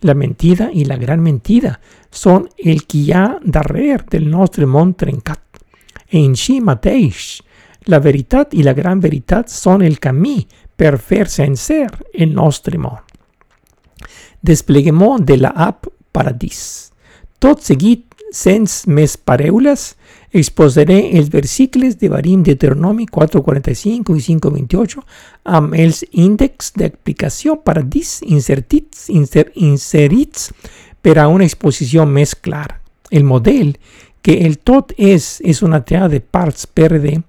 la 0.00 0.14
mentida 0.14 0.70
i 0.72 0.84
la 0.84 0.96
gran 0.96 1.22
mentida, 1.22 1.78
són 2.10 2.46
el 2.58 2.84
que 2.86 2.98
hi 2.98 3.12
ha 3.12 3.38
darrere 3.42 4.04
del 4.10 4.28
nostre 4.30 4.66
món 4.66 4.94
trencat. 4.94 5.42
En 6.10 6.36
si 6.36 6.60
la 7.86 7.98
veritat 8.00 8.54
i 8.54 8.62
la 8.62 8.74
gran 8.74 9.00
veritat 9.00 9.50
són 9.50 9.82
el 9.82 9.98
camí 9.98 10.46
per 10.76 10.98
fer 10.98 11.26
sencer 11.28 11.86
el 12.12 12.34
nostre 12.34 12.78
món. 12.78 12.98
Despleguem 14.42 15.02
de 15.24 15.36
la 15.36 15.52
app 15.54 15.86
Paradís. 16.12 16.92
Tot 17.38 17.60
seguit 17.60 18.05
sens 18.32 18.86
mes 18.86 19.16
pareulas, 19.16 19.96
exposaré 20.32 21.16
els 21.18 21.30
versículos 21.30 21.98
de 21.98 22.08
Barim 22.08 22.42
Deuteronomi 22.42 23.06
4.45 23.06 24.16
y 24.16 24.20
5.28 24.20 25.04
amb 25.44 25.74
els 25.74 26.04
índexs 26.12 26.72
d'aplicació 26.76 27.62
para 27.62 27.82
dis 27.82 28.20
insertits, 28.22 29.08
inser, 29.08 29.50
inserits 29.54 30.50
per 31.00 31.18
a 31.18 31.28
una 31.28 31.46
exposició 31.46 32.06
més 32.06 32.34
clara. 32.34 32.80
El 33.10 33.24
model 33.24 33.76
que 34.22 34.42
el 34.44 34.58
tot 34.58 34.92
és, 34.98 35.40
és 35.44 35.62
una 35.62 35.84
triada 35.84 36.08
de 36.10 36.20
parts 36.20 36.66
PRD, 36.66 37.20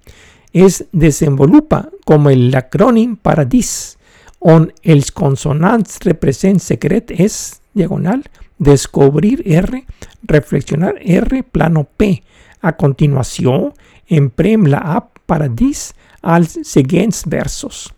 es 0.52 0.82
desenvolupa 0.92 1.86
com 2.04 2.26
el 2.28 2.50
acrònim 2.58 3.14
para 3.22 3.44
dis, 3.46 3.96
on 4.40 4.68
els 4.82 5.12
consonants 5.14 6.00
represent 6.04 6.58
secret 6.62 7.12
és 7.14 7.60
diagonal, 7.74 8.24
descobrir 8.58 9.42
R, 9.46 9.84
reflexionar 10.22 10.96
R, 11.00 11.42
plano 11.42 11.86
P. 11.96 12.22
A 12.60 12.74
continuació, 12.74 13.72
emprem 14.08 14.66
la 14.66 14.80
app 14.98 15.18
para 15.26 15.48
dis 15.48 15.92
als 16.22 16.58
següents 16.66 17.22
versos. 17.26 17.88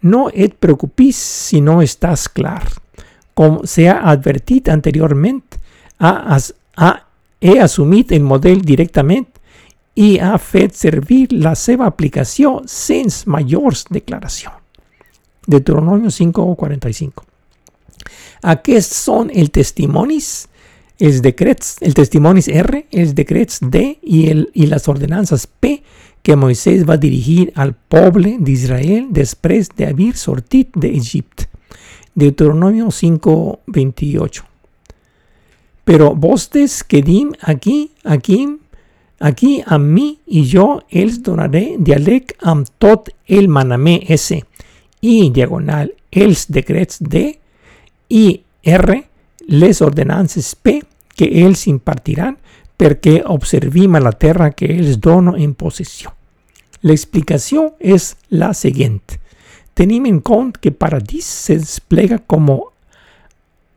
No 0.00 0.28
et 0.32 0.54
preocupis 0.60 1.18
si 1.18 1.60
no 1.60 1.80
estàs 1.82 2.28
clar. 2.28 2.62
Com 3.34 3.64
s'ha 3.66 3.98
advertit 4.12 4.68
anteriorment, 4.70 5.42
ha, 5.98 6.38
ha, 6.76 6.90
he 7.40 7.58
assumit 7.60 8.12
el 8.12 8.22
model 8.22 8.62
directament 8.62 9.26
i 9.94 10.18
ha 10.18 10.36
fet 10.38 10.74
servir 10.78 11.28
la 11.32 11.54
seva 11.58 11.88
aplicació 11.90 12.60
sense 12.70 13.28
majors 13.30 13.86
declaracions. 13.90 14.60
Deuteronomio 15.46 16.08
5.45. 16.08 17.33
Aquests 18.44 18.98
són 19.06 19.30
els 19.32 19.52
testimonis, 19.56 20.30
els 21.00 21.22
decrets, 21.24 21.78
el 21.80 21.94
testimonis 21.96 22.50
R, 22.52 22.84
els 22.92 23.14
decrets 23.16 23.62
D 23.62 23.96
el, 24.04 24.44
i 24.52 24.68
les 24.68 24.88
ordenances 24.88 25.46
P 25.48 25.78
que 26.24 26.36
Moisès 26.36 26.84
va 26.88 26.96
dirigir 27.00 27.50
al 27.60 27.74
poble 27.92 28.36
d'Israel 28.40 29.08
després 29.12 29.68
d'haver 29.76 30.12
sortit 30.16 30.76
d'Egipte. 30.76 31.48
Deuteronomio 32.14 32.90
5:28. 32.90 34.44
Però 35.84 36.14
vostès 36.16 36.82
quedim 36.84 37.32
aquí, 37.42 37.90
aquí, 38.04 38.46
aquí 39.18 39.62
a 39.66 39.78
mi 39.78 40.18
i 40.26 40.44
jo 40.48 40.80
els 40.90 41.20
donaré 41.22 41.76
diàleg 41.78 42.36
amb 42.40 42.68
tot 42.78 43.10
el 43.26 43.48
manamé 43.48 43.98
S 44.08 44.38
i 45.02 45.30
diagonal 45.30 45.90
els 46.12 46.46
decrets 46.48 47.02
D 47.02 47.34
i 48.08 48.42
R 48.62 49.02
les 49.46 49.80
ordenances 49.82 50.54
P 50.54 50.80
que 51.14 51.28
ells 51.44 51.66
impartiran 51.70 52.36
perquè 52.76 53.20
observim 53.30 53.96
la 54.02 54.12
terra 54.12 54.50
que 54.50 54.66
ells 54.66 54.98
dono 55.00 55.36
en 55.36 55.54
possessió. 55.54 56.12
L'explicació 56.82 57.74
és 57.80 58.14
la 58.28 58.52
següent. 58.52 59.00
Tenim 59.74 60.06
en 60.06 60.20
compte 60.20 60.60
que 60.60 60.72
paradís 60.72 61.24
se 61.24 61.56
desplega 61.58 62.18
com 62.18 62.50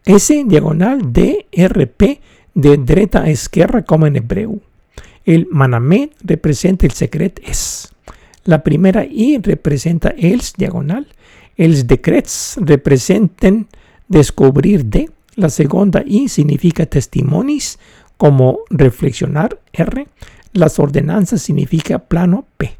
S 0.05 0.43
diagonal 0.47 1.01
DRP 1.11 2.19
de 2.53 2.77
dreta 2.77 3.21
a 3.21 3.29
esquerra 3.29 3.83
com 3.83 4.05
en 4.05 4.15
hebreu. 4.15 4.61
El 5.25 5.47
manamé 5.51 6.11
representa 6.23 6.85
el 6.85 6.93
secret 6.93 7.39
S. 7.43 7.89
La 8.45 8.63
primera 8.63 9.03
I 9.03 9.37
representa 9.43 10.13
els 10.17 10.53
diagonal. 10.55 11.05
Els 11.57 11.85
decrets 11.87 12.57
representen 12.61 13.67
descubrir 14.07 14.85
de. 14.85 15.09
La 15.35 15.49
segunda 15.49 16.03
I 16.03 16.29
significa 16.29 16.87
testimonios 16.87 17.77
como 18.17 18.59
reflexionar 18.69 19.59
R. 19.71 20.07
Las 20.53 20.79
ordenanzas 20.79 21.43
significa 21.43 21.99
plano 21.99 22.45
P. 22.57 22.75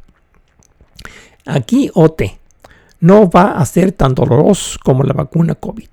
Aquí 1.46 1.92
OT 1.94 2.24
no 3.00 3.30
va 3.30 3.60
a 3.60 3.66
ser 3.66 3.92
tan 3.92 4.16
doloroso 4.16 4.80
como 4.84 5.04
la 5.04 5.14
vacuna 5.14 5.54
COVID. 5.54 5.88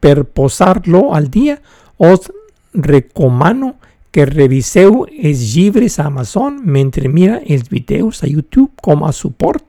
Per 0.00 0.24
posarlo 0.24 1.14
al 1.14 1.30
día, 1.30 1.62
os 1.96 2.32
recomano 2.74 3.76
que 4.10 4.26
reviseu 4.26 5.06
els 5.06 5.54
llibres 5.54 6.00
a 6.00 6.06
Amazon 6.10 6.58
mentre 6.64 7.08
mira 7.08 7.40
els 7.46 7.70
videos 7.70 8.24
a 8.24 8.26
YouTube 8.26 8.72
com 8.82 9.06
a 9.06 9.12
suport 9.12 9.64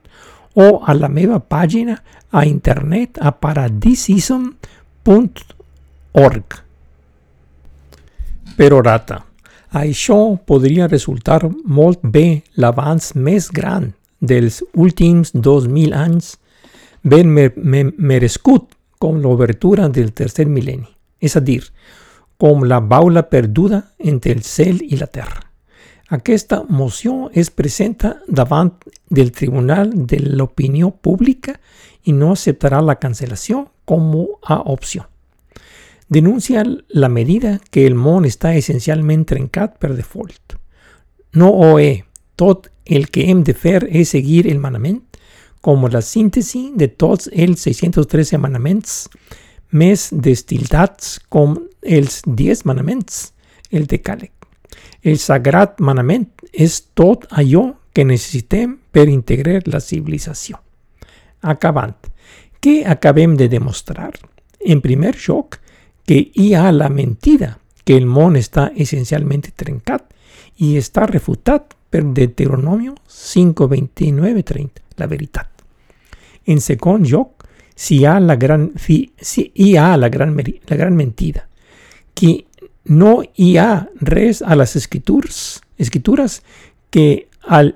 o 0.54 0.82
a 0.84 0.94
la 0.94 1.08
meva 1.08 1.38
pàgina 1.38 2.02
a 2.30 2.44
internet 2.44 3.18
a 3.22 3.30
paradisism.com 3.38 4.74
org. 5.08 6.60
Però 8.56 8.80
rata, 8.82 9.24
això 9.74 10.36
podria 10.46 10.86
resultar 10.86 11.42
molt 11.64 12.00
bé 12.02 12.44
l'avanç 12.56 13.14
més 13.14 13.50
gran 13.50 13.90
dels 14.20 14.62
últims 14.74 15.34
2.000 15.34 15.92
anys 15.92 16.36
ben 17.02 17.28
merescut 17.98 18.70
com 18.98 19.18
l'obertura 19.20 19.88
del 19.88 20.12
tercer 20.16 20.46
mil·lenni, 20.46 20.88
és 21.20 21.36
a 21.36 21.42
dir, 21.44 21.60
com 22.38 22.64
la 22.64 22.80
baula 22.80 23.26
perduda 23.28 23.82
entre 23.98 24.32
el 24.32 24.42
cel 24.42 24.80
i 24.82 24.96
la 24.96 25.06
terra. 25.06 25.42
Aquesta 26.14 26.62
moció 26.68 27.30
es 27.32 27.50
presenta 27.50 28.16
davant 28.28 28.72
del 29.10 29.32
Tribunal 29.32 29.90
de 29.94 30.20
l'Opinió 30.20 30.90
Pública 30.90 31.58
i 32.04 32.12
no 32.12 32.32
acceptarà 32.32 32.80
la 32.84 32.98
cancel·lació 33.00 33.64
com 33.84 34.10
a 34.42 34.60
opció. 34.72 35.08
Denuncia 36.08 36.64
la 36.88 37.08
medida 37.08 37.60
que 37.70 37.86
el 37.86 37.94
món 37.94 38.26
està 38.28 38.54
essencialment 38.54 39.24
trencat 39.24 39.78
per 39.80 39.94
default. 39.96 40.58
No 41.32 41.50
ho 41.50 41.78
és. 41.78 42.02
Tot 42.36 42.66
el 42.84 43.10
que 43.14 43.28
hem 43.30 43.44
de 43.46 43.54
fer 43.54 43.84
és 43.86 44.10
seguir 44.10 44.48
el 44.50 44.58
manament, 44.58 44.98
com 45.62 45.86
la 45.86 46.02
síntesi 46.02 46.72
de 46.74 46.88
tots 46.88 47.28
els 47.32 47.62
613 47.62 48.40
manaments, 48.42 49.04
més 49.70 50.08
destildats 50.10 51.20
com 51.30 51.54
els 51.80 52.22
10 52.26 52.64
manaments, 52.66 53.32
el 53.70 53.86
decàleg. 53.86 54.32
El 55.02 55.18
sagrat 55.22 55.78
manament 55.78 56.26
és 56.52 56.80
tot 56.98 57.28
allò 57.30 57.68
que 57.94 58.04
necessitem 58.04 58.78
per 58.90 59.06
integrar 59.08 59.62
la 59.70 59.80
civilització. 59.80 60.58
Acabant, 61.40 61.94
què 62.64 62.80
acabem 62.88 63.36
de 63.36 63.50
demostrar? 63.52 64.14
En 64.64 64.80
primer 64.80 65.12
lloc, 65.20 65.58
que 66.08 66.16
hi 66.32 66.52
la 66.72 66.88
mentida 66.88 67.58
que 67.84 67.96
el 67.96 68.06
món 68.08 68.38
està 68.40 68.70
essencialment 68.80 69.44
trencat 69.52 70.06
i 70.64 70.78
està 70.80 71.04
refutat 71.10 71.74
per 71.92 72.02
Deuteronomio 72.16 72.94
5.29.30, 73.08 74.80
la 74.96 75.08
veritat. 75.10 75.50
En 76.46 76.60
segon 76.64 77.04
lloc, 77.04 77.44
si 77.76 78.00
hi 78.00 78.06
la 78.24 78.36
gran, 78.36 78.70
si, 78.80 79.12
si 79.20 79.50
hi 79.54 79.74
la 79.74 80.08
gran, 80.08 80.34
la 80.34 80.76
gran 80.76 80.96
mentida, 80.96 81.46
que 82.14 82.46
no 82.86 83.22
hi 83.36 83.56
res 84.00 84.40
a 84.40 84.56
les 84.56 84.76
escritures, 84.76 85.60
escritures 85.76 86.40
que 86.90 87.28
al, 87.44 87.74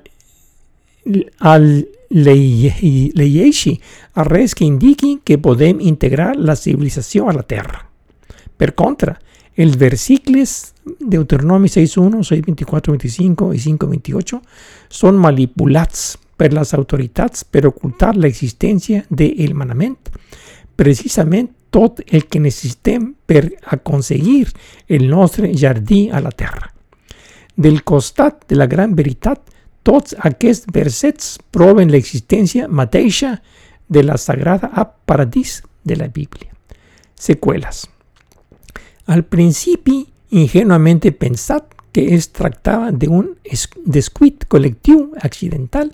al 1.40 1.88
llegeixi 2.10 3.74
a 4.14 4.24
res 4.24 4.54
que 4.54 4.64
indiqui 4.64 5.18
que 5.24 5.38
podem 5.38 5.80
integrar 5.80 6.34
la 6.36 6.56
civilització 6.56 7.28
a 7.28 7.34
la 7.36 7.42
Terra. 7.42 7.84
Per 8.58 8.74
contra, 8.74 9.18
els 9.58 9.76
versículos 9.76 10.72
Deuteronomi 11.00 11.68
6.1, 11.68 12.22
6.24, 12.22 12.94
25 12.94 13.52
i 13.54 13.60
5.28 13.60 14.40
són 14.88 15.18
manipulats 15.20 16.16
per 16.38 16.52
les 16.54 16.72
autoritats 16.74 17.44
per 17.44 17.66
ocultar 17.66 18.14
l'existència 18.16 19.04
del 19.10 19.54
manament, 19.58 19.98
precisament 20.78 21.50
tot 21.74 22.00
el 22.06 22.28
que 22.30 22.40
necessitem 22.40 23.10
per 23.26 23.42
aconseguir 23.74 24.46
el 24.88 25.08
nostre 25.10 25.50
jardí 25.54 26.08
a 26.08 26.22
la 26.22 26.30
terra. 26.30 26.70
Del 27.58 27.82
costat 27.82 28.46
de 28.48 28.56
la 28.56 28.66
gran 28.70 28.94
veritat, 28.94 29.42
tots 29.88 30.12
aquests 30.28 30.68
versets 30.74 31.38
proven 31.54 31.88
l'existència 31.88 32.68
mateixa 32.68 33.38
de 33.88 34.02
la 34.04 34.18
sagrada 34.20 34.68
paradís 35.08 35.62
de 35.82 35.96
la 35.96 36.08
Bíblia. 36.12 36.52
Seqüeles. 37.16 37.86
Al 39.08 39.24
principi, 39.24 40.02
ingenuament 40.36 41.00
pensat 41.16 41.72
que 41.92 42.04
es 42.14 42.28
tractava 42.36 42.92
d'un 42.92 43.32
descuit 43.86 44.44
col·lectiu 44.52 45.14
accidental, 45.24 45.88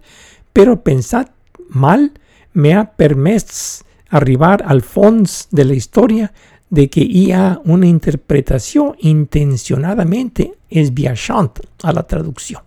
però 0.52 0.74
pensat 0.82 1.30
mal 1.70 2.10
me 2.52 2.74
ha 2.74 2.84
permès 2.84 3.84
arribar 4.10 4.58
al 4.66 4.82
fons 4.82 5.46
de 5.54 5.64
la 5.70 5.78
història 5.78 6.32
de 6.74 6.88
que 6.90 7.06
hi 7.06 7.30
ha 7.30 7.60
una 7.64 7.86
interpretació 7.86 8.92
intencionadament 9.06 10.34
esbiaixant 10.68 11.62
a 11.86 11.94
la 11.94 12.02
traducció. 12.02 12.58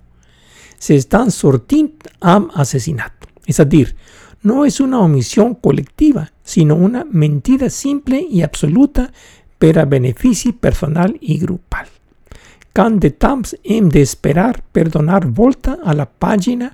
S'estan 0.79 1.31
sortint 1.31 2.07
amb 2.21 2.53
assassinat. 2.55 3.13
És 3.47 3.59
a 3.59 3.65
dir, 3.65 3.87
no 4.43 4.65
és 4.65 4.79
una 4.79 5.01
omissió 5.01 5.47
col·lectiva, 5.63 6.27
sinó 6.43 6.75
una 6.75 7.03
mentida 7.03 7.69
simple 7.69 8.19
i 8.21 8.43
absoluta 8.43 9.07
per 9.57 9.77
a 9.77 9.85
benefici 9.85 10.53
personal 10.53 11.15
i 11.21 11.39
grupal. 11.39 11.87
can 12.77 12.99
de 12.99 13.09
temps 13.09 13.55
hem 13.63 13.87
d'esperar 13.89 14.59
per 14.71 14.83
donar 14.93 15.25
volta 15.25 15.79
a 15.83 15.95
la 15.97 16.05
pàgina 16.05 16.67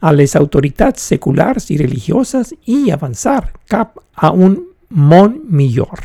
a 0.00 0.12
les 0.12 0.32
autoritats 0.38 1.02
seculars 1.12 1.68
i 1.74 1.76
religioses 1.76 2.54
i 2.64 2.90
avançar 2.90 3.42
cap 3.68 3.98
a 4.14 4.30
un 4.32 4.56
món 4.88 5.42
millor. 5.44 6.00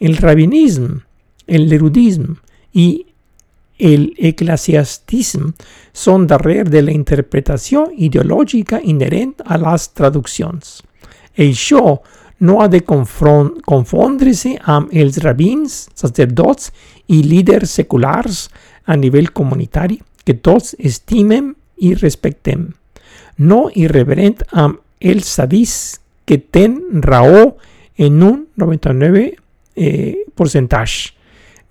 El 0.00 0.16
rabinisme, 0.16 1.04
l'erudisme 1.46 2.34
i 2.72 3.04
l'eclesiastisme 3.78 5.52
són 5.92 6.26
darrere 6.30 6.70
de 6.70 6.82
la 6.82 6.92
interpretació 6.94 7.88
ideològica 7.96 8.80
inherent 8.82 9.34
a 9.44 9.58
les 9.58 9.88
traduccions. 9.94 10.82
Això 11.36 11.98
no 12.40 12.60
ha 12.60 12.68
de 12.68 12.82
confondre-se 12.84 14.56
amb 14.70 14.92
els 14.92 15.18
rabins, 15.24 15.88
sacerdots 15.94 16.70
i 17.08 17.22
líders 17.22 17.74
seculars 17.80 18.48
a 18.86 18.96
nivell 18.96 19.30
comunitari 19.32 20.00
que 20.24 20.34
tots 20.34 20.74
estimem 20.78 21.54
i 21.78 21.94
respectem. 21.94 22.72
No 23.38 23.68
irreverent 23.74 24.44
amb 24.52 24.80
els 25.00 25.28
savis 25.28 26.00
que 26.24 26.38
ten 26.38 27.02
raó 27.02 27.56
en 27.98 28.22
un 28.22 28.46
99 28.56 29.36
eh, 29.76 30.24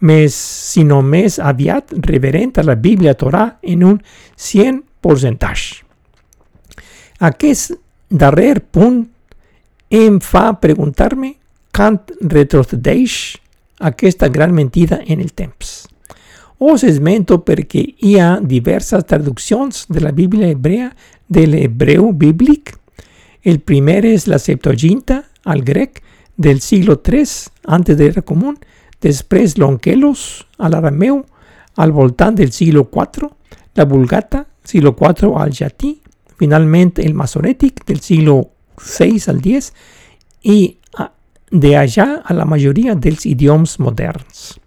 més, 0.03 0.35
sinó 0.35 1.01
més 1.01 1.39
aviat 1.39 1.93
reverent 2.05 2.59
a 2.59 2.67
la 2.67 2.75
Bíblia 2.75 3.15
Torà 3.15 3.57
en 3.61 3.83
un 3.87 4.01
100 4.35 4.83
percentatge. 5.03 5.83
Aquest 7.23 7.73
darrer 8.09 8.59
punt 8.71 9.05
em 9.93 10.19
fa 10.19 10.51
preguntar-me 10.59 11.35
quan 11.73 11.99
retrocedeix 12.19 13.37
aquesta 13.79 14.29
gran 14.29 14.53
mentida 14.53 15.01
en 15.05 15.21
el 15.21 15.33
temps. 15.33 15.87
Os 16.63 16.83
esmento 16.87 17.41
perquè 17.43 17.83
hi 18.05 18.17
ha 18.21 18.37
diverses 18.39 19.03
traduccions 19.09 19.85
de 19.89 20.01
la 20.03 20.13
Bíblia 20.15 20.51
hebrea 20.53 20.93
de 21.27 21.45
l'hebreu 21.47 22.11
bíblic. 22.13 22.75
El 23.43 23.59
primer 23.59 24.03
és 24.07 24.27
la 24.31 24.39
Septuaginta 24.39 25.23
al 25.43 25.63
grec 25.63 25.99
del 26.37 26.61
siglo 26.61 26.95
III 27.03 27.25
antes 27.67 27.97
de 27.97 28.07
l'era 28.07 28.21
común, 28.21 28.55
després 29.03 29.57
l'Onkelos 29.59 30.45
a 30.57 30.69
l'arameu 30.71 31.21
al 31.75 31.91
voltant 31.91 32.37
del 32.37 32.51
siglo 32.51 32.87
IV, 32.87 33.27
la 33.75 33.85
Vulgata, 33.85 34.45
siglo 34.63 34.95
IV 34.95 35.33
al 35.37 35.51
llatí, 35.51 35.97
finalment 36.39 36.99
el 37.03 37.13
Masorètic 37.13 37.83
del 37.87 37.99
siglo 38.01 38.37
VI 38.79 39.19
al 39.27 39.41
X 39.43 39.71
i 40.43 40.57
de 41.53 41.75
allà 41.77 42.07
a 42.25 42.33
la 42.33 42.45
majoria 42.49 42.95
dels 42.95 43.27
idioms 43.29 43.77
moderns. 43.79 44.57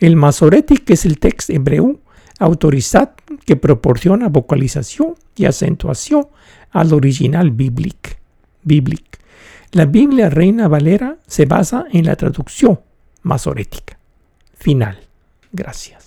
El 0.00 0.16
Masorètic 0.16 0.88
és 0.94 1.04
el 1.04 1.18
text 1.20 1.50
hebreu 1.52 1.92
autoritzat 2.40 3.20
que 3.44 3.58
proporciona 3.60 4.30
vocalització 4.32 5.12
i 5.36 5.44
acentuació 5.44 6.30
a 6.72 6.84
l'original 6.84 7.50
bíblic. 7.50 8.16
bíblic. 8.62 9.18
La 9.72 9.84
Biblia 9.84 10.30
Reina 10.30 10.68
Valera 10.68 11.16
se 11.26 11.44
basa 11.44 11.84
en 11.92 12.06
la 12.06 12.16
traducción 12.16 12.80
masorética. 13.22 13.98
Final. 14.54 14.98
Gracias. 15.52 15.99